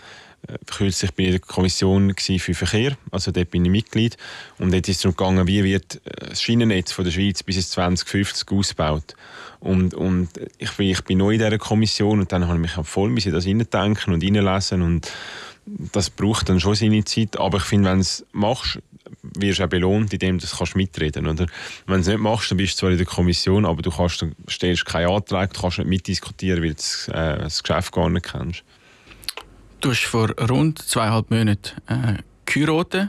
kürzlich 0.66 1.10
in 1.16 1.30
der 1.32 1.40
Kommission 1.40 2.14
für 2.16 2.54
Verkehr, 2.54 2.96
also 3.10 3.30
dort 3.30 3.50
bin 3.50 3.64
ich 3.64 3.70
Mitglied. 3.70 4.16
Und 4.58 4.72
dort 4.72 4.88
ist 4.88 4.96
es 4.96 5.02
darum 5.02 5.16
gegangen, 5.16 5.46
wie 5.46 5.64
wird 5.64 6.00
äh, 6.04 6.28
das 6.30 6.42
Schienennetz 6.42 6.92
von 6.92 7.04
der 7.04 7.12
Schweiz 7.12 7.42
bis 7.42 7.56
ins 7.56 7.70
2050 7.70 8.50
ausgebaut. 8.50 9.14
Und, 9.60 9.94
und 9.94 10.28
ich, 10.58 10.72
bin, 10.72 10.88
ich 10.88 11.02
bin 11.02 11.18
neu 11.18 11.34
in 11.34 11.38
dieser 11.38 11.58
Kommission 11.58 12.20
und 12.20 12.32
dann 12.32 12.46
habe 12.48 12.54
ich 12.54 12.76
mich 12.76 12.86
voll 12.86 13.10
in 13.10 13.32
das 13.32 13.44
hineindenken 13.44 14.14
und 14.14 14.22
hineinlesen 14.22 14.82
und 14.82 15.12
das 15.66 16.10
braucht 16.10 16.48
dann 16.48 16.60
schon 16.60 16.74
seine 16.74 17.04
Zeit. 17.04 17.38
Aber 17.38 17.58
ich 17.58 17.64
finde, 17.64 17.90
wenn 17.90 17.98
du 17.98 18.02
es 18.02 18.24
machst, 18.32 18.80
wirst 19.22 19.58
du 19.58 19.64
auch 19.64 19.68
belohnt, 19.68 20.12
indem 20.12 20.38
du 20.38 20.46
kannst 20.46 20.76
mitreden 20.76 21.26
kannst. 21.26 21.46
Wenn 21.86 21.94
du 21.96 22.00
es 22.00 22.06
nicht 22.06 22.18
machst, 22.18 22.50
dann 22.50 22.58
bist 22.58 22.74
du 22.74 22.78
zwar 22.78 22.90
in 22.90 22.96
der 22.96 23.06
Kommission, 23.06 23.66
aber 23.66 23.82
du 23.82 23.90
kannst, 23.90 24.24
stellst 24.48 24.86
keinen 24.86 25.10
Antrag, 25.10 25.52
du 25.52 25.60
kannst 25.60 25.78
nicht 25.78 25.88
mitdiskutieren, 25.88 26.62
weil 26.62 26.70
du 26.70 26.74
das, 26.76 27.08
äh, 27.08 27.38
das 27.38 27.62
Geschäft 27.62 27.92
gar 27.92 28.08
nicht 28.08 28.26
kennst. 28.26 28.64
Du 29.80 29.90
hast 29.90 30.04
vor 30.04 30.30
rund 30.38 30.78
zweieinhalb 30.78 31.30
Monaten 31.30 31.80
äh, 31.88 32.18
geheiratet. 32.44 33.08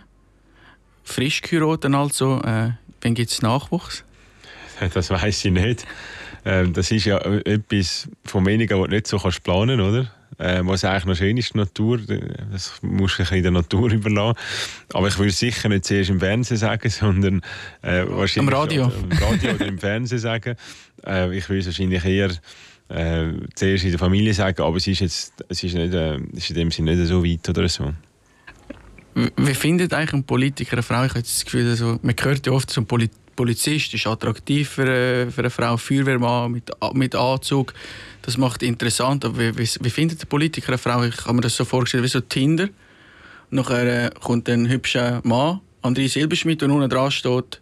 Frisch 1.03 1.41
geheiratet 1.41 1.93
also. 1.93 2.41
Äh, 2.43 2.71
wann 3.01 3.13
gibt 3.13 3.29
es 3.29 3.41
Nachwuchs? 3.41 4.05
Das 4.93 5.12
weiß 5.12 5.45
ich 5.45 5.51
nicht. 5.51 5.86
Ähm, 6.43 6.73
das 6.73 6.89
ist 6.89 7.05
ja 7.05 7.19
etwas 7.19 8.10
von 8.25 8.45
wenigen, 8.47 8.79
was 8.79 8.88
du 8.88 8.95
nicht 8.95 9.05
so 9.05 9.19
kannst 9.19 9.43
planen 9.43 9.79
kannst, 9.79 10.12
Ähm, 10.39 10.67
was 10.67 10.84
eigentlich 10.86 11.05
noch 11.05 11.15
schön 11.15 11.38
ist, 11.38 11.53
die 11.53 11.57
Natur. 11.57 11.99
Das 12.51 12.73
musst 12.81 13.19
du 13.19 13.36
in 13.36 13.43
der 13.43 13.51
Natur 13.51 13.91
überlassen. 13.91 14.39
Aber 14.93 15.07
ich 15.10 15.19
würde 15.19 15.31
sicher 15.31 15.69
nicht 15.69 15.86
zuerst 15.86 16.10
im 16.10 16.19
Fernsehen 16.19 16.57
sagen, 16.57 16.89
sondern 16.89 17.41
äh, 17.81 18.05
wahrscheinlich... 18.07 18.38
Am 18.55 18.62
Radio. 18.62 18.91
Im 19.03 19.17
Radio 19.17 19.51
oder 19.51 19.65
im 19.67 19.77
Fernsehen 19.77 20.19
sagen. 20.19 20.55
Äh, 21.05 21.38
ich 21.38 21.47
würde 21.49 21.65
wahrscheinlich 21.65 22.05
eher 22.05 22.31
äh, 22.91 23.34
zuerst 23.56 23.84
in 23.84 23.91
der 23.91 23.99
Familie 23.99 24.34
sagen, 24.34 24.62
aber 24.62 24.77
es 24.77 24.88
ist 24.88 24.99
jetzt 24.99 25.34
es 25.47 25.63
ist 25.63 25.73
nicht, 25.73 25.93
äh, 25.93 26.17
ist 26.34 26.49
in 26.49 26.56
dem 26.56 26.71
Sinne 26.71 26.95
nicht 26.95 27.08
so 27.08 27.23
weit 27.23 27.47
oder 27.47 27.67
so. 27.67 27.93
Wie 29.13 29.54
findet 29.54 29.93
eigentlich 29.93 30.13
ein 30.13 30.23
Politiker 30.23 30.73
eine 30.73 30.84
Frau? 30.84 31.04
Ich 31.04 31.12
habe 31.12 31.21
das 31.21 31.43
Gefühl, 31.43 31.69
also, 31.69 31.99
man 32.01 32.15
hört 32.21 32.47
ja 32.47 32.54
oft, 32.54 32.69
so 32.69 32.82
ein 32.82 33.10
Polizist 33.36 33.93
ist 33.93 34.08
attraktiv 34.08 34.69
für 34.69 34.84
eine, 34.84 35.32
für 35.32 35.41
eine 35.41 35.49
Frau, 35.49 35.75
Feuerwehrmann 35.75 36.51
mit, 36.51 36.71
mit 36.93 37.15
Anzug. 37.15 37.73
Das 38.21 38.38
macht 38.38 38.63
interessant. 38.63 39.25
Aber 39.25 39.38
wie, 39.38 39.58
wie, 39.58 39.69
wie 39.82 39.89
findet 39.89 40.21
der 40.21 40.27
Politiker 40.27 40.69
eine 40.69 40.77
Frau? 40.77 41.04
Ich 41.04 41.25
habe 41.25 41.34
mir 41.34 41.41
das 41.41 41.56
so 41.56 41.65
vorgestellt 41.65 42.04
wie 42.04 42.08
so 42.08 42.21
Tinder. 42.21 42.69
Nachher 43.49 44.06
äh, 44.06 44.10
kommt 44.12 44.47
ein 44.47 44.69
hübscher 44.69 45.21
Mann, 45.23 45.60
André 45.82 46.08
Silberschmidt, 46.08 46.63
und 46.63 46.71
unten 46.71 46.89
dran 46.89 47.12
steht 47.12 47.62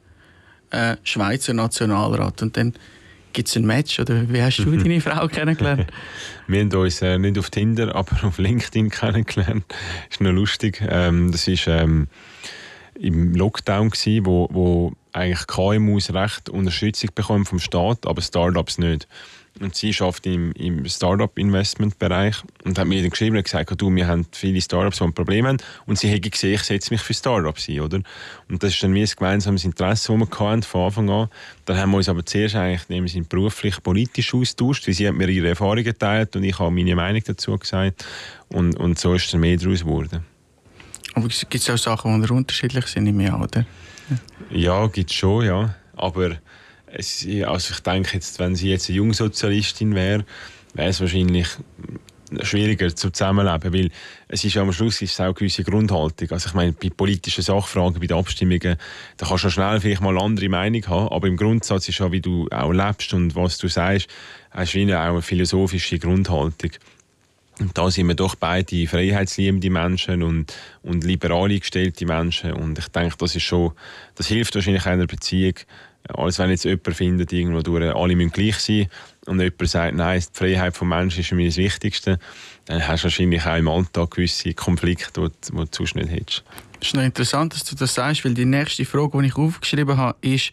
äh, 0.70 0.98
Schweizer 1.04 1.54
Nationalrat. 1.54 2.44
Und 2.44 2.58
dann 2.58 2.74
Gibt 3.34 3.48
es 3.48 3.56
ein 3.56 3.66
Match 3.66 4.00
oder 4.00 4.28
wie 4.30 4.42
hast 4.42 4.58
du 4.58 4.76
deine 4.76 5.02
Frau 5.02 5.28
kennengelernt? 5.28 5.88
Wir 6.48 6.62
haben 6.62 6.74
uns 6.74 7.02
äh, 7.02 7.18
nicht 7.20 7.38
auf 7.38 7.50
Tinder, 7.50 7.94
aber 7.96 8.28
auf 8.28 8.38
LinkedIn 8.38 8.90
kennengelernt. 8.90 9.66
Ist 10.10 10.22
noch 10.22 10.32
lustig. 10.32 10.82
Ähm, 10.88 11.32
das 11.32 11.48
ist, 11.48 11.68
ähm, 11.68 12.08
im 13.00 13.34
Lockdown 13.34 13.90
gewesen, 13.90 14.26
wo, 14.26 14.50
wo 14.52 14.94
eigentlich 15.14 15.48
KMUs 15.48 16.14
recht 16.14 16.50
Unterstützung 16.50 17.10
bekommen 17.16 17.46
vom 17.46 17.60
Staat, 17.60 18.06
aber 18.06 18.22
Startups 18.22 18.78
nicht. 18.78 19.08
Und 19.60 19.76
sie 19.76 19.94
arbeitet 20.00 20.28
im, 20.28 20.52
im 20.54 20.86
Startup-Investment-Bereich 20.86 22.38
und 22.64 22.80
hat 22.80 22.88
mir 22.88 23.02
dann 23.02 23.10
geschrieben 23.10 23.36
und 23.38 23.44
gesagt, 23.44 23.70
du, 23.82 23.94
wir 23.94 24.08
haben 24.08 24.26
viele 24.32 24.62
Startups, 24.62 24.98
die 24.98 25.04
ein 25.04 25.14
Problem 25.14 25.48
haben. 25.48 25.58
Und 25.86 26.00
sie 26.00 26.08
hätte 26.08 26.30
gesehen, 26.30 26.54
ich 26.56 26.64
setze 26.64 26.94
mich 26.94 27.02
für 27.02 27.14
Startups 27.14 27.68
ein, 27.68 27.82
oder? 27.82 28.02
Und 28.48 28.64
das 28.64 28.74
ist 28.74 28.84
dann 28.84 28.94
wie 28.94 29.02
ein 29.02 29.10
gemeinsames 29.14 29.66
Interesse, 29.66 30.14
das 30.14 30.20
wir 30.20 30.40
hatten, 30.40 30.64
von 30.64 30.86
Anfang 30.86 31.10
an. 31.10 31.30
Dann 31.66 31.78
haben 31.78 31.92
wir 31.92 31.98
uns 31.98 32.10
aber 32.10 32.26
zuerst 32.26 32.56
eigentlich 32.56 33.16
in 33.16 33.28
beruflich, 33.28 33.84
politisch 33.84 34.34
austauscht, 34.34 34.88
weil 34.88 34.94
sie 34.94 35.08
hat 35.08 35.16
mir 35.16 35.28
ihre 35.28 35.50
Erfahrungen 35.50 35.84
geteilt 35.84 36.36
und 36.36 36.44
ich 36.44 36.58
habe 36.58 36.72
meine 36.72 36.96
Meinung 36.96 37.22
dazu 37.26 37.58
gesagt. 37.58 38.06
Und, 38.50 38.78
und 38.78 38.98
so 38.98 39.14
ist 39.14 39.28
es 39.28 39.34
mehr 39.34 39.58
daraus 39.58 39.82
geworden. 39.82 40.26
Aber 41.16 41.28
gibt 41.28 41.56
es 41.56 41.70
auch 41.70 41.78
Sachen, 41.78 42.22
die 42.22 42.32
unterschiedlich 42.32 42.86
sind 42.88 43.08
im 43.08 43.20
Jahr, 43.20 43.42
oder? 43.42 43.66
Ja, 44.52 44.88
gibt 44.88 45.12
es 45.12 45.18
schon, 45.18 45.46
ja. 45.46 45.76
Aber 45.96 46.38
es, 46.94 47.26
also 47.46 47.74
ich 47.74 47.80
denke, 47.82 48.16
jetzt, 48.16 48.40
wenn 48.40 48.56
sie 48.56 48.70
jetzt 48.70 48.90
eine 48.90 48.98
Jungsozialistin 48.98 49.96
wäre, 49.96 50.26
wäre 50.74 50.90
es 50.90 51.02
wahrscheinlich 51.02 51.48
schwieriger 52.42 52.96
zu 52.96 53.10
zusammenleben, 53.10 53.74
weil 53.74 53.92
es 54.28 54.44
ist 54.44 54.58
am 54.58 54.72
Schluss 54.72 55.02
ist 55.02 55.14
es 55.14 55.20
auch 55.20 55.26
eine 55.26 55.34
gewisse 55.34 55.64
Grundhaltung. 55.64 56.30
Also 56.32 56.50
ich 56.50 56.54
meine, 56.54 56.74
bei 56.74 56.90
politischen 56.90 57.44
Sachfragen, 57.44 58.00
bei 58.00 58.08
den 58.08 58.18
Abstimmungen, 58.18 58.78
da 59.18 59.26
kannst 59.26 59.46
du 59.46 59.50
schnell 59.50 59.80
vielleicht 59.80 60.02
mal 60.02 60.10
eine 60.10 60.22
andere 60.22 60.50
Meinung 60.50 60.86
haben, 60.88 61.10
aber 61.10 61.28
im 61.28 61.38
Grundsatz 61.38 61.90
ist 61.90 62.00
ja, 62.00 62.12
wie 62.12 62.22
du 62.22 62.48
auch 62.52 62.72
lebst 62.72 63.14
und 63.14 63.36
was 63.36 63.58
du 63.58 63.68
sagst, 63.68 64.08
hast 64.52 64.74
du 64.74 64.98
auch 64.98 65.10
eine 65.10 65.22
philosophische 65.22 66.00
Grundhaltung. 66.00 66.72
Und 67.60 67.78
da 67.78 67.92
sind 67.92 68.08
wir 68.08 68.16
doch 68.16 68.36
beide 68.36 68.88
freiheitsliebende 68.88 69.70
Menschen 69.70 70.24
und, 70.24 70.56
und 70.82 71.04
liberal 71.04 71.52
eingestellte 71.52 72.06
Menschen. 72.06 72.54
Und 72.54 72.80
ich 72.80 72.88
denke, 72.88 73.18
das 73.18 73.36
ist 73.36 73.44
schon, 73.44 73.74
das 74.16 74.28
hilft 74.28 74.56
wahrscheinlich 74.56 74.86
einer 74.86 75.08
Beziehung, 75.08 75.56
als 76.08 76.40
wenn 76.40 76.50
jetzt 76.50 76.66
jemand 76.66 76.96
findet, 76.96 77.32
irgendwo 77.34 77.62
durch, 77.62 77.96
alle 77.96 78.16
müssen 78.16 78.32
gleich 78.32 78.58
sein 78.58 78.88
und 79.26 79.40
jemand 79.40 79.70
sagt, 79.70 79.96
nein, 79.96 80.20
die 80.22 80.38
Freiheit 80.38 80.74
des 80.74 80.82
Menschen 80.82 81.20
ist 81.20 81.32
mir 81.32 81.48
das 81.48 81.58
Wichtigste, 81.58 82.20
dann 82.66 82.88
hast 82.88 83.02
du 83.02 83.06
wahrscheinlich 83.06 83.46
auch 83.46 83.58
im 83.58 83.68
Alltag 83.68 84.12
gewisse 84.12 84.54
Konflikte, 84.54 85.22
die, 85.22 85.52
du 85.52 85.66
sonst 85.72 85.96
nicht 85.96 86.10
hättest. 86.10 86.44
Es 86.82 86.88
ist 86.88 86.96
noch 86.96 87.04
interessant, 87.04 87.54
dass 87.54 87.64
du 87.66 87.76
das 87.76 87.94
sagst, 87.94 88.24
weil 88.26 88.34
die 88.34 88.46
nächste 88.46 88.86
Frage, 88.86 89.22
die 89.22 89.28
ich 89.28 89.36
aufgeschrieben 89.36 89.98
habe, 89.98 90.18
ist, 90.22 90.52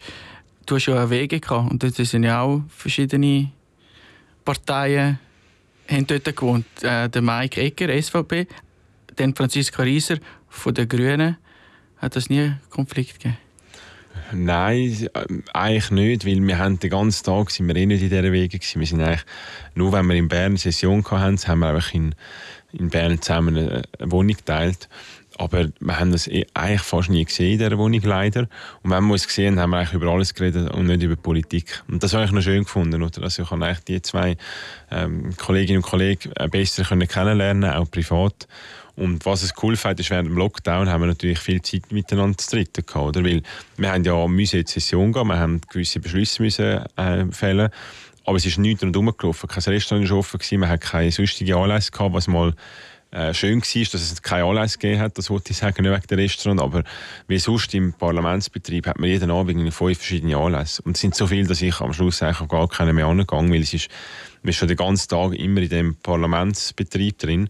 du 0.65 0.75
hast 0.75 0.85
ja 0.87 0.95
eine 0.95 1.09
Wege 1.09 1.39
gehabt 1.39 1.71
und 1.71 1.81
dort 1.81 1.95
sind 1.95 2.23
ja 2.23 2.41
auch 2.41 2.61
verschiedene 2.69 3.51
Parteien 4.43 5.19
haben 5.89 6.07
dort 6.07 6.35
gewohnt. 6.35 6.65
Äh, 6.81 7.09
der 7.09 7.21
Mike 7.21 7.61
Ecker, 7.61 8.01
SVP, 8.01 8.47
dann 9.15 9.35
Franziska 9.35 9.83
Rieser 9.83 10.17
von 10.49 10.73
den 10.73 10.87
Grünen. 10.87 11.37
Hat 11.97 12.15
das 12.15 12.29
nie 12.29 12.53
Konflikt 12.69 13.19
gegeben? 13.19 13.37
Nein, 14.33 15.09
eigentlich 15.53 15.91
nicht, 15.91 16.25
weil 16.25 16.45
wir 16.45 16.57
haben 16.57 16.79
den 16.79 16.89
ganzen 16.89 17.25
Tag 17.25 17.49
sind 17.49 17.67
wir 17.67 17.75
eh 17.75 17.85
nicht 17.85 18.01
in 18.01 18.09
dieser 18.09 18.31
Wege 18.31 18.59
gewesen. 18.59 18.79
Wir 18.79 18.87
sind 18.87 19.01
eigentlich, 19.01 19.25
nur 19.75 19.93
wenn 19.93 20.07
wir 20.07 20.15
in 20.15 20.27
Bern 20.27 20.45
eine 20.45 20.57
Session 20.57 21.03
hatten, 21.09 21.37
haben 21.47 21.59
wir 21.59 21.67
einfach 21.67 21.93
in, 21.93 22.13
in 22.73 22.89
Bern 22.89 23.21
zusammen 23.21 23.57
eine, 23.57 23.83
Wohnung 23.99 24.35
geteilt. 24.35 24.89
Aber 25.39 25.67
wir 25.79 25.99
haben 25.99 26.11
das 26.11 26.27
eh 26.27 26.45
eigentlich 26.53 26.81
fast 26.81 27.09
nie 27.09 27.23
gesehen 27.23 27.53
in 27.53 27.59
dieser 27.59 27.77
Wohnung, 27.77 28.01
leider. 28.01 28.47
Und 28.81 28.91
wenn 28.91 29.05
wir 29.05 29.13
uns 29.13 29.27
gesehen 29.27 29.59
haben, 29.59 29.61
haben 29.61 29.69
wir 29.69 29.77
eigentlich 29.77 29.93
über 29.93 30.11
alles 30.11 30.33
geredet 30.33 30.71
und 30.71 30.87
nicht 30.87 31.03
über 31.03 31.15
Politik. 31.15 31.83
Und 31.87 32.01
das 32.01 32.13
habe 32.13 32.25
ich 32.25 32.31
noch 32.31 32.41
schön 32.41 32.63
gefunden, 32.63 33.03
oder? 33.03 33.21
Also 33.21 33.43
ich 33.43 33.51
habe 33.51 33.77
die 33.87 34.01
zwei 34.01 34.35
ähm, 34.89 35.35
Kolleginnen 35.37 35.83
und 35.83 35.89
Kollegen 35.89 36.31
besser 36.49 36.83
können 36.83 37.07
kennenlernen, 37.07 37.69
auch 37.69 37.89
privat. 37.89 38.47
Und 38.97 39.25
was 39.27 39.43
es 39.43 39.53
cool 39.61 39.77
fand, 39.77 39.99
ist, 39.99 40.09
während 40.09 40.27
dem 40.27 40.37
Lockdown 40.37 40.89
haben 40.89 41.01
wir 41.01 41.07
natürlich 41.07 41.37
viel 41.37 41.61
Zeit 41.61 41.91
miteinander 41.91 42.37
zu 42.37 42.49
dritten 42.49 42.83
gehabt, 42.83 43.15
oder? 43.15 43.23
Weil 43.23 43.43
wir 43.77 43.91
haben 43.91 44.03
ja 44.03 44.27
müssen 44.27 44.57
in 44.59 44.65
die 44.65 44.71
Session 44.71 45.13
gehen, 45.13 45.27
wir 45.27 45.37
haben 45.37 45.61
gewisse 45.69 45.99
Beschlüsse 45.99 46.41
müssen, 46.41 46.83
äh, 46.95 47.25
fällen. 47.31 47.69
Aber 48.25 48.37
es 48.37 48.45
ist 48.45 48.57
nichts 48.57 48.83
rundherum 48.83 49.15
gelaufen. 49.15 49.47
Kein 49.47 49.63
Restaurant 49.63 50.09
war 50.09 50.17
offen, 50.17 50.39
gewesen, 50.39 50.59
man 50.59 50.69
hat 50.69 50.81
keine 50.81 51.11
sonstige 51.11 51.55
Anlässe 51.55 51.91
gehabt, 51.91 52.13
was 52.13 52.27
mal 52.27 52.55
äh, 53.11 53.33
schön 53.33 53.61
war, 53.61 53.83
dass 53.91 54.11
es 54.11 54.21
keine 54.21 54.45
Anlässe 54.45 54.77
gegeben 54.79 55.01
hat, 55.01 55.17
das 55.17 55.29
wollte 55.29 55.51
ich 55.51 55.57
sagen, 55.57 55.83
nicht 55.83 55.91
wegen 55.93 56.07
der 56.07 56.17
Restaurant, 56.17 56.61
aber 56.61 56.83
wie 57.27 57.37
sonst 57.37 57.73
im 57.73 57.93
Parlamentsbetrieb 57.93 58.87
hat 58.87 58.99
man 58.99 59.09
jeden 59.09 59.31
Abend 59.31 59.73
fünf 59.73 59.97
verschiedene 59.99 60.37
Anlässe. 60.37 60.81
Und 60.81 60.97
es 60.97 61.01
sind 61.01 61.15
so 61.15 61.27
viele, 61.27 61.47
dass 61.47 61.61
ich 61.61 61.79
am 61.79 61.93
Schluss 61.93 62.21
eigentlich 62.21 62.49
gar 62.49 62.67
keine 62.67 62.93
mehr 62.93 63.05
angegangen 63.05 63.51
weil 63.53 63.61
es 63.61 63.73
ist, 63.73 63.89
man 64.41 64.49
ist 64.49 64.57
schon 64.57 64.67
den 64.67 64.77
ganzen 64.77 65.07
Tag 65.07 65.33
immer 65.35 65.61
in 65.61 65.69
dem 65.69 65.95
Parlamentsbetrieb 65.95 67.17
drin. 67.17 67.49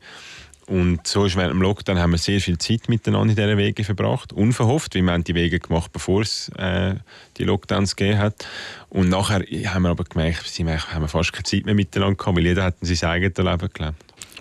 Und 0.67 1.07
so 1.07 1.23
ist 1.23 1.37
während 1.37 1.53
dem 1.53 1.61
Lockdown 1.61 1.97
haben 1.97 2.11
wir 2.11 2.17
sehr 2.17 2.41
viel 2.41 2.57
Zeit 2.57 2.89
miteinander 2.89 3.29
in 3.29 3.35
diesen 3.37 3.57
Wegen 3.57 3.85
verbracht. 3.85 4.33
Unverhofft, 4.33 4.95
weil 4.95 5.01
wir 5.01 5.19
die 5.19 5.33
Wege 5.33 5.59
gemacht, 5.59 5.93
bevor 5.93 6.21
es 6.21 6.49
äh, 6.57 6.95
die 7.37 7.45
Lockdowns 7.45 7.95
gegeben 7.95 8.19
hat. 8.19 8.45
Und 8.89 9.07
nachher 9.07 9.39
haben 9.39 9.83
wir 9.83 9.89
aber 9.89 10.03
gemerkt, 10.03 10.57
wir 10.57 10.93
haben 10.93 11.07
fast 11.07 11.31
keine 11.31 11.43
Zeit 11.43 11.65
mehr 11.65 11.73
miteinander 11.73 12.17
gehabt, 12.17 12.37
weil 12.37 12.45
jeder 12.45 12.65
hat 12.65 12.75
in 12.81 12.93
sein 12.93 13.09
eigenes 13.09 13.37
Leben 13.37 13.69
gelebt. 13.73 13.95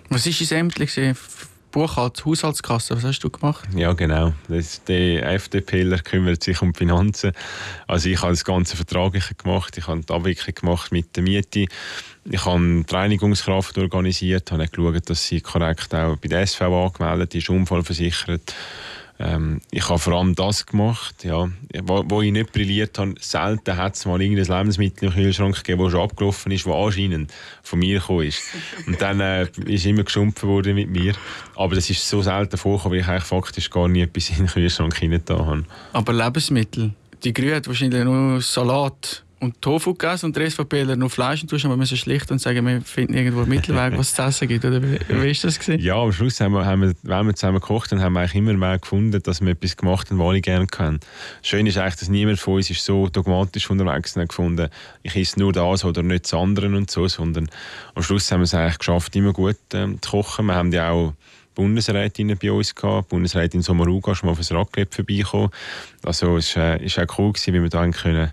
Was 0.09 0.25
war 0.25 0.47
dein 0.49 0.59
Ämtli? 0.59 1.13
Buchhaltung, 1.77 2.31
Haushaltskasse, 2.31 2.95
was 2.95 3.03
hast 3.03 3.19
du 3.19 3.29
gemacht? 3.29 3.69
Ja, 3.75 3.93
genau. 3.93 4.33
Das, 4.47 4.83
der 4.85 5.31
FDPler 5.33 5.99
kümmert 5.99 6.43
sich 6.43 6.59
um 6.63 6.73
die 6.73 6.79
Finanzen. 6.79 7.33
Also 7.85 8.09
ich 8.09 8.19
habe 8.19 8.31
das 8.31 8.43
ganze 8.43 8.75
Vertragliche 8.75 9.35
gemacht, 9.35 9.77
ich 9.77 9.85
habe 9.85 10.01
die 10.01 10.11
Abwicklung 10.11 10.55
gemacht 10.55 10.91
mit 10.91 11.15
der 11.15 11.21
Miete, 11.21 11.67
ich 12.25 12.45
habe 12.45 12.55
eine 12.55 12.83
Reinigungskraft 12.89 13.77
organisiert, 13.77 14.51
habe 14.51 14.67
geschaut, 14.67 15.07
dass 15.07 15.27
sie 15.27 15.39
korrekt 15.39 15.93
auch 15.93 16.17
bei 16.17 16.27
der 16.29 16.47
SVA 16.47 16.87
angemeldet 16.87 17.35
ist, 17.35 17.51
unfallversichert 17.51 18.55
ähm, 19.19 19.61
ich 19.71 19.89
habe 19.89 19.99
vor 19.99 20.13
allem 20.13 20.35
das 20.35 20.65
gemacht, 20.65 21.23
ja, 21.23 21.49
wo, 21.83 22.03
wo 22.07 22.21
ich 22.21 22.31
nicht 22.31 22.51
brilliert 22.51 22.99
habe. 22.99 23.15
Selten 23.19 23.75
hat 23.75 23.95
es 23.95 24.05
mal 24.05 24.21
irgendein 24.21 24.57
Lebensmittel 24.57 25.09
im 25.09 25.13
Kühlschrank 25.13 25.55
gegeben, 25.55 25.83
das 25.83 25.91
schon 25.91 26.01
abgelaufen 26.01 26.51
ist, 26.51 26.65
das 26.65 26.73
anscheinend 26.73 27.33
von 27.63 27.79
mir 27.79 27.99
gekommen 27.99 28.27
ist. 28.27 28.41
Und 28.85 29.01
dann 29.01 29.19
äh, 29.19 29.47
ist 29.65 29.85
immer 29.85 30.03
geschumpfen 30.03 30.49
worden 30.49 30.75
mit 30.75 30.89
mir. 30.89 31.13
Aber 31.55 31.75
das 31.75 31.89
ist 31.89 32.07
so 32.07 32.21
selten 32.21 32.57
vorgekommen, 32.57 32.97
weil 32.97 33.01
ich 33.01 33.07
eigentlich 33.07 33.23
faktisch 33.23 33.69
gar 33.69 33.87
nie 33.87 34.01
etwas 34.01 34.29
in 34.29 34.37
den 34.37 34.47
Kühlschrank 34.47 34.95
hinein 34.97 35.23
habe. 35.29 35.65
Aber 35.93 36.13
Lebensmittel? 36.13 36.93
Die 37.23 37.33
Grünen 37.33 37.65
wahrscheinlich 37.65 38.03
nur 38.03 38.41
Salat 38.41 39.23
und 39.39 39.61
Tofu 39.61 39.93
gegessen 39.93 40.27
und 40.27 40.35
der 40.35 40.49
SVPler 40.49 40.95
nur 40.95 41.09
Fleisch 41.09 41.43
und 41.43 41.53
aber 41.53 41.73
wir 41.73 41.77
müssen 41.77 41.97
schlicht 41.97 42.31
und 42.31 42.39
sagen, 42.39 42.65
wir 42.65 42.81
finden 42.81 43.13
irgendwo 43.13 43.41
einen 43.41 43.49
Mittelweg, 43.49 43.97
was 43.97 44.09
es 44.09 44.15
zu 44.15 44.21
essen 44.23 44.47
gibt. 44.47 44.65
Oder 44.65 44.81
wie, 44.81 44.99
wie 45.07 45.29
ist 45.29 45.43
das 45.43 45.59
gewesen? 45.59 45.83
Ja, 45.83 45.95
am 45.95 46.11
Schluss 46.11 46.39
haben 46.39 46.53
wir, 46.53 46.65
haben 46.65 46.81
wir, 46.81 46.93
wenn 47.03 47.27
wir 47.27 47.35
zusammen 47.35 47.59
gekocht 47.59 47.91
haben, 47.91 48.01
haben 48.01 48.13
wir 48.13 48.21
eigentlich 48.21 48.35
immer 48.35 48.53
mehr 48.53 48.79
gefunden, 48.79 49.21
dass 49.21 49.41
wir 49.41 49.51
etwas 49.51 49.77
gemacht 49.77 50.09
haben, 50.09 50.19
was 50.19 50.27
alle 50.27 50.41
gerne 50.41 50.67
können. 50.67 50.99
Schön 51.43 51.65
ist 51.67 51.77
eigentlich, 51.77 51.97
dass 51.97 52.09
niemand 52.09 52.39
von 52.39 52.55
uns 52.55 52.69
ist 52.69 52.83
so 52.83 53.07
dogmatisch 53.07 53.69
unterwegs 53.69 54.15
und 54.15 54.27
gefunden, 54.27 54.69
ich 55.03 55.15
esse 55.15 55.39
nur 55.39 55.53
das 55.53 55.85
oder 55.85 56.01
nicht 56.01 56.25
das 56.25 56.33
andere 56.33 56.67
und 56.67 56.89
so, 56.89 57.07
sondern 57.07 57.49
am 57.95 58.03
Schluss 58.03 58.31
haben 58.31 58.39
wir 58.39 58.45
es 58.45 58.53
eigentlich 58.53 58.79
geschafft, 58.79 59.15
immer 59.15 59.33
gut 59.33 59.57
ähm, 59.73 60.01
zu 60.01 60.11
kochen. 60.11 60.47
Wir 60.47 60.55
haben 60.55 60.71
ja 60.71 60.89
auch 60.89 61.13
Bundesrätin 61.53 62.37
bei 62.41 62.51
uns 62.51 62.73
gehabt. 62.75 63.11
Die 63.11 63.15
Bundesrätin 63.15 63.61
Sommaruga 63.61 64.11
ist 64.11 64.23
mal 64.23 64.31
auf 64.31 64.39
ein 64.39 64.57
Raclette 64.57 64.95
vorbeigekommen. 64.95 65.49
Also 66.03 66.37
es 66.37 66.55
war 66.55 66.79
äh, 66.79 66.85
auch 66.85 67.17
cool 67.17 67.33
gewesen, 67.33 67.53
wie 67.53 67.61
wir 67.61 67.69
da 67.69 67.87
können 67.89 68.31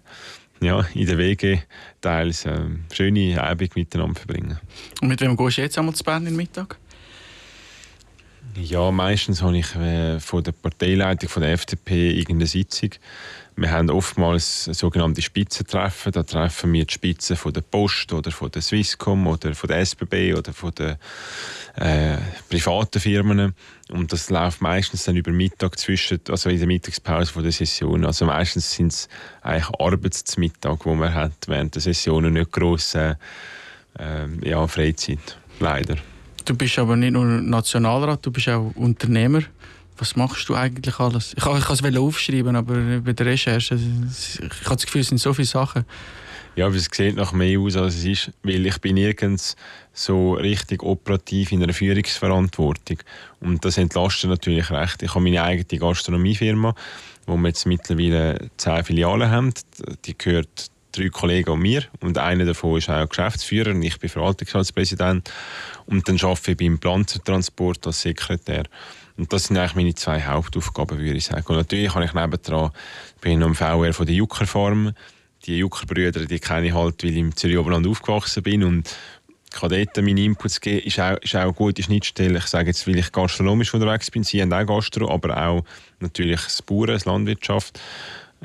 ja, 0.64 0.81
in 0.94 1.07
den 1.07 1.18
Wege 1.18 1.62
teils 2.00 2.44
äh, 2.44 2.59
schöne 2.92 3.42
Abend 3.42 3.77
miteinander 3.77 4.18
verbringen. 4.18 4.59
Und 5.00 5.09
mit 5.09 5.20
wem 5.20 5.37
gehst 5.37 5.59
du 5.59 5.62
jetzt 5.62 5.79
einmal 5.79 5.94
zu 5.94 6.05
Bern 6.05 6.27
in 6.27 6.37
Mittag? 6.37 6.79
Ja, 8.57 8.90
meistens 8.92 9.42
habe 9.42 9.59
ich 9.59 9.74
äh, 9.74 10.20
von 10.20 10.44
der 10.44 10.53
Parteileitung 10.53 11.29
von 11.29 11.42
der 11.42 11.53
FDP 11.53 12.11
irgendeine 12.11 12.46
Sitzung. 12.46 12.90
Wir 13.57 13.71
haben 13.71 13.88
oftmals 13.88 14.64
sogenannte 14.64 15.23
Spitzentreffen. 15.23 16.11
Da 16.11 16.25
treffen 16.25 16.73
wir 16.73 16.85
die 16.85 16.93
Spitzen 16.93 17.37
von 17.37 17.53
der 17.53 17.61
Post 17.61 18.12
oder 18.12 18.33
von 18.33 18.51
der 18.51 18.62
Swisscom 18.62 19.29
oder 19.29 19.55
von 19.55 19.69
der 19.69 19.79
SBB 19.79 20.35
oder 20.35 20.53
von 20.53 20.73
den 20.73 20.97
äh, 21.77 22.17
privaten 22.49 23.01
Firmen. 23.01 23.55
Und 23.90 24.12
das 24.12 24.29
läuft 24.29 24.61
meistens 24.61 25.05
dann 25.05 25.17
über 25.17 25.31
Mittag 25.31 25.79
zwischen, 25.79 26.21
also 26.29 26.51
in 26.51 26.59
der 26.59 26.67
Mittagspause 26.67 27.33
von 27.33 27.45
der 27.45 27.53
Session. 27.53 28.05
Also 28.05 28.25
meistens 28.27 28.73
sind 28.73 28.93
es 28.93 29.09
eigentlich 29.43 29.81
Arbeitsmittag, 29.81 30.85
wo 30.85 30.95
man 30.95 31.14
hat 31.14 31.47
während 31.47 31.77
der 31.77 31.83
Session 31.83 32.33
nicht 32.33 32.51
grosse 32.51 33.19
äh, 33.99 34.49
ja, 34.49 34.67
Freizeit. 34.67 35.38
Leider. 35.61 35.97
Du 36.45 36.57
bist 36.57 36.79
aber 36.79 36.97
nicht 36.97 37.12
nur 37.12 37.25
Nationalrat, 37.25 38.27
du 38.27 38.33
bist 38.33 38.49
auch 38.49 38.73
Unternehmer. 38.75 39.43
Was 39.96 40.16
machst 40.16 40.48
du 40.48 40.54
eigentlich 40.54 40.98
alles? 40.98 41.35
Ich 41.37 41.44
kann 41.44 41.57
es 41.57 41.96
aufschreiben, 41.96 42.57
aber 42.57 43.00
bei 43.00 43.12
der 43.12 43.26
Recherche, 43.26 43.76
ich 43.76 44.40
habe 44.64 44.76
das 44.76 44.87
Gefühl, 44.87 45.02
es 45.02 45.09
sind 45.09 45.18
so 45.18 45.33
viele 45.33 45.46
Sachen. 45.46 45.85
Ja, 46.57 46.68
es 46.68 46.88
sieht 46.92 47.16
nach 47.16 47.33
mehr 47.33 47.59
aus, 47.59 47.76
als 47.76 47.96
es 47.96 48.04
ist, 48.04 48.33
weil 48.44 48.64
ich 48.64 48.80
bin 48.80 48.94
nirgends 48.94 49.57
so 49.92 50.35
richtig 50.35 50.85
operativ 50.85 51.50
in 51.50 51.62
einer 51.62 51.72
Führungsverantwortung. 51.72 52.98
Und 53.40 53.64
das 53.64 53.76
entlastet 53.76 54.30
natürlich 54.30 54.70
recht. 54.70 55.02
Ich 55.02 55.11
habe 55.14 55.24
meine 55.24 55.42
eigene 55.42 55.80
Gastronomiefirma, 55.80 56.74
wo 57.26 57.37
wir 57.37 57.48
jetzt 57.48 57.66
mittlerweile 57.66 58.50
zehn 58.57 58.85
Filialen 58.85 59.30
haben. 59.30 59.52
Die 60.04 60.16
gehört 60.16 60.70
drei 60.92 61.09
Kollegen 61.09 61.50
und 61.50 61.61
mir 61.61 61.83
und 62.00 62.18
einer 62.18 62.44
davon 62.44 62.78
ist 62.78 62.88
auch 62.88 63.09
Geschäftsführer 63.09 63.70
und 63.70 63.83
ich 63.83 63.98
bin 63.98 64.09
Verwaltungsratspräsident 64.09 65.30
und 65.87 66.09
dann 66.09 66.20
arbeite 66.20 66.52
ich 66.52 66.57
beim 66.57 66.78
Pflanzentransport 66.78 67.87
als 67.87 68.02
Sekretär. 68.02 68.64
Und 69.16 69.33
das 69.33 69.44
sind 69.44 69.57
eigentlich 69.57 69.74
meine 69.77 69.94
zwei 69.94 70.22
Hauptaufgaben, 70.22 70.98
würde 70.98 71.16
ich 71.16 71.27
sagen. 71.27 71.44
Und 71.46 71.57
natürlich 71.57 71.94
habe 71.94 72.05
ich 72.05 72.14
nebendran, 72.14 72.70
bin 73.20 73.40
ich 73.40 73.46
im 73.46 73.55
VR 73.55 73.92
von 73.92 74.07
der 74.07 74.14
Juckerfarm. 74.14 74.92
Die 75.46 75.59
Juckerbrüder, 75.59 76.24
die 76.24 76.38
kenne 76.40 76.68
ich 76.68 76.74
halt, 76.74 77.03
weil 77.03 77.11
ich 77.11 77.16
im 77.16 77.37
Zürich 77.37 77.59
Oberland 77.59 77.87
aufgewachsen 77.87 78.42
bin 78.42 78.64
und 78.64 78.90
kann 79.55 79.70
dort 79.70 79.96
meine 79.96 80.20
Inputs 80.20 80.61
geben, 80.61 80.85
ist 80.87 80.98
auch, 80.98 81.16
ist 81.18 81.37
auch 81.37 81.42
eine 81.42 81.53
gute 81.53 81.83
Schnittstelle. 81.83 82.38
Ich 82.38 82.46
sage 82.46 82.68
jetzt, 82.68 82.87
weil 82.87 82.98
ich 82.98 83.12
gastronomisch 83.12 83.72
unterwegs 83.72 84.11
bin, 84.11 84.24
sie 84.24 84.42
haben 84.42 84.53
auch 84.53 84.66
Gastro, 84.66 85.11
aber 85.11 85.37
auch 85.37 85.64
natürlich 86.00 86.40
das 86.42 86.62
Bauern, 86.62 86.88
das 86.88 87.05
Landwirtschaft 87.05 87.79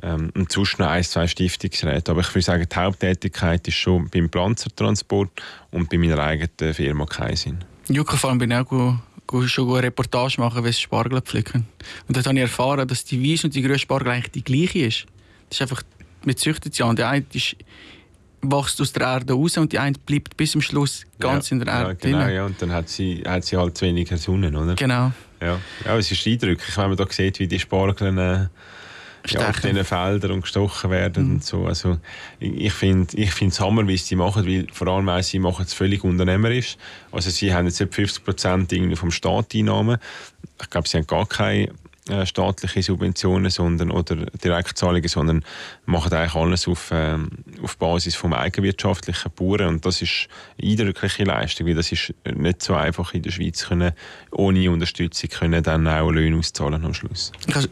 ähm, 0.03 0.32
und 0.36 0.51
sonst 0.51 0.77
noch 0.77 0.88
ein, 0.88 1.03
zwei 1.03 1.27
Stiftungsräte. 1.27 2.12
Aber 2.12 2.21
ich 2.21 2.29
würde 2.29 2.45
sagen, 2.45 2.67
die 2.71 2.75
Haupttätigkeit 2.75 3.67
ist 3.67 3.75
schon 3.75 4.10
beim 4.10 4.29
Pflanzertransport 4.29 5.32
und 5.71 5.89
bei 5.89 5.97
meiner 5.97 6.19
eigenen 6.19 6.73
Firma 6.73 7.05
Kaisin. 7.05 7.63
Juckerfarm 7.88 8.38
bin 8.38 8.51
ich 8.51 8.58
auch 8.58 8.99
schon 9.48 9.70
eine 9.70 9.84
Reportage 9.84 10.39
machen, 10.39 10.63
wie 10.63 10.72
sie 10.72 10.82
Spargel 10.82 11.22
pflücken. 11.22 11.65
Und 12.08 12.18
dort 12.18 12.26
habe 12.26 12.36
ich 12.36 12.42
erfahren, 12.42 12.88
dass 12.88 13.04
die 13.04 13.22
weiße 13.22 13.48
und 13.48 13.56
die 13.56 13.62
grüne 13.62 13.80
Spargel 13.80 14.12
eigentlich 14.12 14.32
die 14.32 14.44
gleiche 14.44 14.80
ist. 14.80 15.06
Das 15.50 15.58
ist 15.58 15.62
einfach, 15.62 15.84
man 16.26 16.36
züchtet 16.36 16.76
sie 16.76 16.84
an. 16.84 16.96
Der 16.96 17.10
eine 17.10 17.26
ist, 17.34 17.56
wächst 18.42 18.82
aus 18.82 18.94
der 18.94 19.04
Erde 19.04 19.34
raus 19.34 19.58
und 19.58 19.72
die 19.72 19.80
eine 19.80 19.98
bleibt 20.06 20.38
bis 20.38 20.52
zum 20.52 20.62
Schluss 20.62 21.06
ganz 21.20 21.50
ja, 21.50 21.56
in 21.56 21.65
der 21.65 21.74
Erde 21.74 21.89
ja, 21.89 21.94
genau, 21.94 22.28
ja. 22.28 22.46
Und 22.46 22.62
dann 22.62 22.72
hat 22.72 22.89
sie, 22.89 23.24
hat 23.26 23.46
sie 23.46 23.58
halt 23.58 23.80
weniger 23.82 24.18
Sonne, 24.18 24.48
oder? 24.58 24.76
Genau. 24.76 25.12
Ja, 25.42 25.60
ja 25.86 25.98
es 25.98 26.12
ist 26.12 26.26
eindrücklich, 26.26 26.78
wenn 26.78 26.89
man 26.89 26.98
da 26.98 27.06
sieht, 27.10 27.39
wie 27.39 27.48
die 27.48 27.60
Spargel 27.60 28.18
äh, 28.18 28.48
ja, 29.27 29.49
auf 29.49 29.60
diesen 29.60 29.84
Feldern 29.84 30.32
und 30.32 30.41
gestochen 30.41 30.89
werden 30.89 31.25
mhm. 31.25 31.32
und 31.34 31.43
so. 31.43 31.65
Also 31.65 31.97
ich 32.39 32.73
finde 32.73 33.17
ich 33.17 33.41
es 33.41 33.60
Hammer, 33.60 33.88
wie 33.88 33.97
sie 33.97 34.15
machen, 34.15 34.45
weil 34.45 34.67
vor 34.71 34.88
allem 34.88 35.10
auch, 35.10 35.21
sie 35.21 35.39
machen 35.39 35.65
es 35.65 35.73
völlig 35.73 36.03
unternehmerisch. 36.03 36.77
Also 37.12 37.29
sie 37.29 37.53
haben 37.53 37.65
jetzt 37.65 37.77
50 37.77 38.23
Prozent 38.23 38.73
vom 38.97 39.12
Staat 39.12 39.53
Einnahmen. 39.55 39.97
Ich 40.62 40.69
glaube, 40.69 40.88
sie 40.88 40.97
haben 40.97 41.08
gar 41.08 41.25
keine 41.25 41.69
äh, 42.10 42.25
staatliche 42.25 42.82
Subventionen 42.82 43.51
sondern, 43.51 43.91
oder 43.91 44.15
Direktzahlungen, 44.15 45.08
sondern 45.08 45.45
machen 45.86 46.12
eigentlich 46.12 46.34
alles 46.34 46.67
auf, 46.67 46.89
äh, 46.89 47.17
auf 47.62 47.77
Basis 47.77 48.15
vom 48.15 48.34
eigenwirtschaftlichen 48.34 49.32
Bauern 49.36 49.67
und 49.67 49.86
das 49.86 50.01
ist 50.01 50.27
eine 50.60 50.71
eindrückliche 50.71 51.23
Leistung, 51.23 51.67
weil 51.67 51.75
das 51.75 51.91
ist 51.91 52.15
nicht 52.36 52.63
so 52.63 52.73
einfach 52.73 53.13
in 53.13 53.21
der 53.21 53.29
Schweiz 53.29 53.67
können, 53.67 53.91
ohne 54.32 54.71
Unterstützung 54.71 55.29
können 55.29 55.62
dann 55.62 55.88
auch 55.88 56.10
Löhne 56.10 56.38
auszahlen 56.38 56.84
am 56.84 56.95
Schluss. 56.95 57.32
Ich 57.47 57.53
habe 57.53 57.69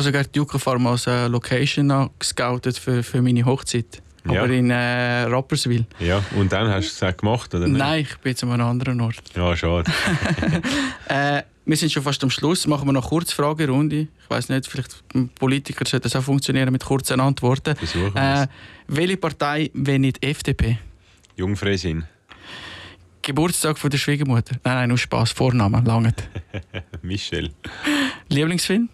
sogar 0.00 0.24
die 0.24 0.38
Yucca 0.38 0.58
Farm 0.58 0.86
als 0.86 1.06
äh, 1.06 1.26
Location 1.26 2.10
gescoutet 2.18 2.78
für, 2.78 3.02
für 3.02 3.22
meine 3.22 3.44
Hochzeit. 3.44 4.02
Ja. 4.30 4.42
Aber 4.42 4.52
in 4.52 4.70
äh, 4.70 5.22
Rapperswil. 5.22 5.86
Ja, 6.00 6.22
und 6.36 6.52
dann 6.52 6.68
hast 6.68 7.00
du 7.00 7.06
es 7.06 7.16
gemacht, 7.16 7.54
oder 7.54 7.66
nicht? 7.66 7.78
Nein, 7.78 8.00
ich 8.00 8.16
bin 8.18 8.30
jetzt 8.30 8.42
an 8.42 8.52
einem 8.52 8.66
anderen 8.66 9.00
Ort. 9.00 9.22
Ja, 9.34 9.56
schade. 9.56 9.90
äh, 11.08 11.42
wir 11.64 11.76
sind 11.76 11.92
schon 11.92 12.02
fast 12.02 12.22
am 12.24 12.30
Schluss. 12.30 12.66
Machen 12.66 12.88
wir 12.88 12.92
noch 12.92 13.08
kurz 13.08 13.32
Fragerunde. 13.32 14.00
Ich 14.22 14.30
weiß 14.30 14.48
nicht, 14.48 14.66
vielleicht 14.66 15.02
Politiker 15.34 15.84
sollte 15.86 16.04
das 16.04 16.16
auch 16.16 16.22
funktionieren 16.22 16.72
mit 16.72 16.84
kurzen 16.84 17.20
Antworten. 17.20 17.76
Versuchen 17.76 18.16
äh, 18.16 18.46
Welche 18.86 19.16
Partei, 19.16 19.70
wenn 19.74 20.02
nicht 20.02 20.24
FDP? 20.24 20.78
Jungfräsin. 21.36 22.04
Geburtstag 23.20 23.78
von 23.78 23.90
der 23.90 23.98
Schwiegermutter? 23.98 24.56
Nein, 24.64 24.74
nein, 24.74 24.88
nur 24.88 24.98
Spaß. 24.98 25.32
Vorname, 25.32 25.82
langet. 25.84 26.26
Michelle. 27.02 27.50
Lieblingsfilm? 28.30 28.88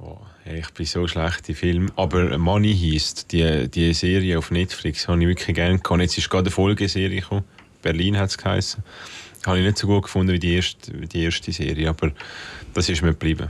Oh, 0.00 0.18
ich 0.44 0.70
bin 0.70 0.86
so 0.86 1.08
schlecht 1.08 1.48
im 1.48 1.54
Film. 1.56 1.92
Aber 1.96 2.38
Money 2.38 2.76
heisst, 2.76 3.32
die, 3.32 3.68
die 3.68 3.92
Serie 3.94 4.38
auf 4.38 4.52
Netflix, 4.52 5.08
habe 5.08 5.20
ich 5.20 5.26
wirklich 5.26 5.56
gerne 5.56 5.78
gehabt. 5.78 6.00
Jetzt 6.00 6.18
ist 6.18 6.30
gerade 6.30 6.44
eine 6.44 6.50
Folgeserie 6.52 7.20
gekommen. 7.20 7.44
Berlin 7.82 8.16
hat 8.16 8.30
es 8.30 8.38
geheißen. 8.38 8.84
Habe 9.44 9.58
ich 9.58 9.64
nicht 9.64 9.78
so 9.78 9.88
gut 9.88 10.04
gefunden 10.04 10.32
wie 10.32 10.38
die 10.38 10.54
erste, 10.54 10.92
die 10.92 11.24
erste 11.24 11.52
Serie, 11.52 11.88
aber 11.88 12.12
das 12.74 12.88
ist 12.88 13.02
mir 13.02 13.10
geblieben. 13.10 13.48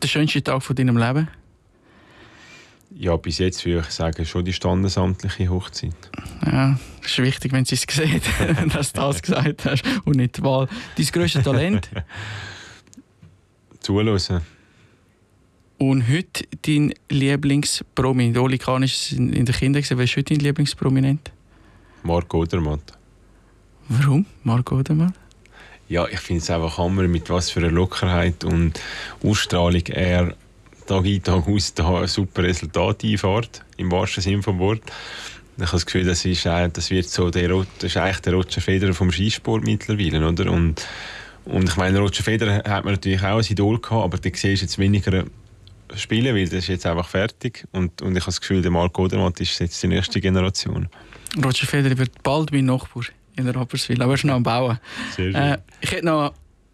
Der 0.00 0.08
schönste 0.08 0.42
Tag 0.42 0.62
von 0.62 0.76
deinem 0.76 0.96
Leben? 0.96 1.28
Ja, 2.96 3.16
bis 3.16 3.38
jetzt 3.38 3.64
würde 3.64 3.80
ich 3.80 3.92
sagen, 3.92 4.24
schon 4.24 4.44
die 4.44 4.52
standesamtliche 4.52 5.48
Hochzeit. 5.48 5.94
Ja, 6.46 6.78
das 7.02 7.10
ist 7.10 7.18
wichtig, 7.18 7.52
wenn 7.52 7.64
sie 7.64 7.74
es 7.74 7.82
sehen, 7.82 8.20
dass 8.72 8.92
du 8.92 9.00
das 9.00 9.22
gesagt 9.22 9.64
hast 9.64 9.82
und 10.04 10.16
nicht 10.16 10.36
die 10.36 10.42
Wahl. 10.42 10.68
Dein 10.96 11.06
grösstes 11.06 11.42
Talent? 11.42 11.90
Zuhören. 13.80 14.42
Und 15.78 16.08
heute 16.08 16.44
dein 16.62 16.94
Lieblingsprominent? 17.08 18.38
Oli 18.38 18.58
Kahn 18.58 18.82
ist 18.84 19.12
in 19.12 19.44
der 19.44 19.54
Kinder. 19.54 19.80
Wer 19.80 20.04
ist 20.04 20.16
heute 20.16 20.34
dein 20.34 20.40
Lieblingsprominent? 20.40 21.32
Marco 22.04 22.38
Odermatt. 22.38 22.92
Warum 23.88 24.24
Marco 24.44 24.78
Odermatt? 24.78 25.14
Ja, 25.88 26.06
ich 26.06 26.20
finde 26.20 26.42
es 26.42 26.50
einfach 26.50 26.78
Hammer, 26.78 27.08
mit 27.08 27.28
was 27.28 27.50
für 27.50 27.60
einer 27.60 27.70
Lockerheit 27.70 28.44
und 28.44 28.80
Ausstrahlung 29.22 29.82
er 29.86 30.34
Tag 30.86 31.04
ein, 31.04 31.22
Tag 31.22 31.48
aus 31.48 31.74
da 31.74 32.06
super 32.06 32.42
Resultate 32.42 33.06
einfährt, 33.06 33.64
im 33.76 33.90
wahrsten 33.90 34.22
Sinne 34.22 34.42
des 34.42 34.46
Wortes. 34.46 34.92
Ich 35.56 35.62
habe 35.62 35.72
das 35.72 35.86
Gefühl, 35.86 36.04
das, 36.04 36.24
ist, 36.24 36.44
das 36.46 36.90
wird 36.90 37.08
so 37.08 37.30
der, 37.30 37.48
das 37.48 37.66
ist 37.84 37.96
eigentlich 37.96 38.20
der 38.20 38.34
Roger 38.34 38.60
Federer 38.60 38.92
vom 38.92 39.10
Skisport 39.10 39.64
mittlerweile, 39.64 40.26
oder? 40.26 40.50
Und, 40.50 40.86
und 41.44 41.68
ich 41.68 41.76
meine, 41.76 41.98
Roger 42.00 42.22
Federer 42.22 42.56
hat 42.64 42.84
man 42.84 42.94
natürlich 42.94 43.22
auch 43.22 43.38
ein 43.38 43.44
Idol 43.48 43.80
gehabt, 43.80 44.04
aber 44.04 44.18
der 44.18 44.32
siehst 44.34 44.62
jetzt 44.62 44.78
weniger 44.78 45.24
spielen, 45.96 46.34
weil 46.34 46.44
das 46.44 46.54
ist 46.54 46.68
jetzt 46.68 46.86
einfach 46.86 47.08
fertig. 47.08 47.66
Und, 47.72 48.02
und 48.02 48.12
ich 48.12 48.22
habe 48.22 48.26
das 48.26 48.40
Gefühl, 48.40 48.62
der 48.62 48.70
Marco 48.70 49.04
Odermatt 49.04 49.40
ist 49.40 49.58
jetzt 49.58 49.82
die 49.82 49.88
nächste 49.88 50.20
Generation. 50.20 50.88
Roger 51.36 51.66
Federer 51.66 51.98
wird 51.98 52.22
bald 52.22 52.52
mein 52.52 52.66
Nachbar 52.66 53.04
in 53.36 53.44
der 53.44 53.56
Rapperswil, 53.56 54.00
aber 54.00 54.12
er 54.12 54.14
ist 54.14 54.24
noch 54.24 54.34
am 54.34 54.42
Bauen. 54.42 54.78
Äh, 55.18 55.58
ich 55.80 55.90
hätte 55.90 56.06
noch 56.06 56.32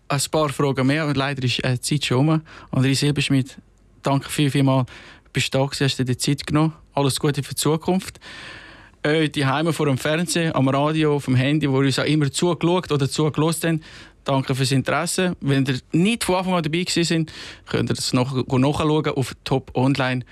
ein 0.09 0.21
paar 0.31 0.49
Fragen 0.51 0.87
mehr, 0.87 1.05
aber 1.05 1.15
leider 1.15 1.43
ist 1.43 1.63
äh, 1.65 1.75
die 1.75 1.81
Zeit 1.81 2.05
schon 2.05 2.29
um. 2.29 2.43
André 2.73 2.95
Silberschmidt, 2.95 3.57
danke 4.03 4.29
viel, 4.29 4.51
viel 4.51 4.63
mal. 4.63 4.85
Bist 5.33 5.55
du 5.55 5.59
da 5.59 5.65
gewesen, 5.65 5.85
hast 5.85 5.99
dir 5.99 6.05
die 6.05 6.19
Zeit 6.19 6.47
genommen. 6.47 6.75
Alles 6.93 7.19
Gute 7.19 7.43
für 7.43 7.55
die 7.55 7.61
Zukunft. 7.61 8.21
Äh, 9.03 9.29
die 9.29 9.47
Heime 9.47 9.73
vor 9.73 9.87
dem 9.87 9.97
Fernsehen, 9.97 10.55
am 10.55 10.69
Radio, 10.69 11.17
auf 11.17 11.25
dem 11.25 11.37
Handy, 11.37 11.71
wo 11.71 11.79
uns 11.79 11.99
auch 11.99 12.05
immer 12.05 12.31
zugeschaut 12.31 12.93
oder 12.93 13.09
zugelost 13.09 13.65
haben. 13.65 13.83
Danke 14.25 14.55
fürs 14.55 14.73
Interesse. 14.73 15.37
Wenn 15.41 15.65
ihr 15.67 15.81
nicht 15.93 16.25
von 16.25 16.37
Anfang 16.37 16.55
an 16.55 16.63
dabei 16.63 16.85
sind, 16.87 17.33
könnt 17.67 17.91
ihr 17.91 17.95
das 17.95 18.13
noch, 18.13 18.35
nachschauen 18.35 19.07
auf 19.09 19.35
toponline.ch. 19.45 20.23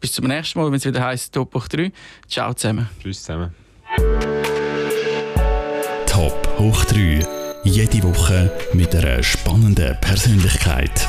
Bis 0.00 0.12
zum 0.12 0.26
nächsten 0.26 0.58
Mal, 0.58 0.66
wenn 0.66 0.74
es 0.74 0.84
wieder 0.84 1.04
heißt 1.04 1.34
Top 1.34 1.52
3. 1.52 1.90
Ciao 2.28 2.54
zusammen. 2.54 2.88
Tschüss 3.02 3.22
zusammen. 3.22 3.52
Top 6.06 6.48
hoch 6.58 6.84
3. 6.84 7.26
Jede 7.64 8.02
Woche 8.02 8.50
mit 8.72 8.94
einer 8.94 9.22
spannenden 9.22 9.96
Persönlichkeit. 10.00 11.08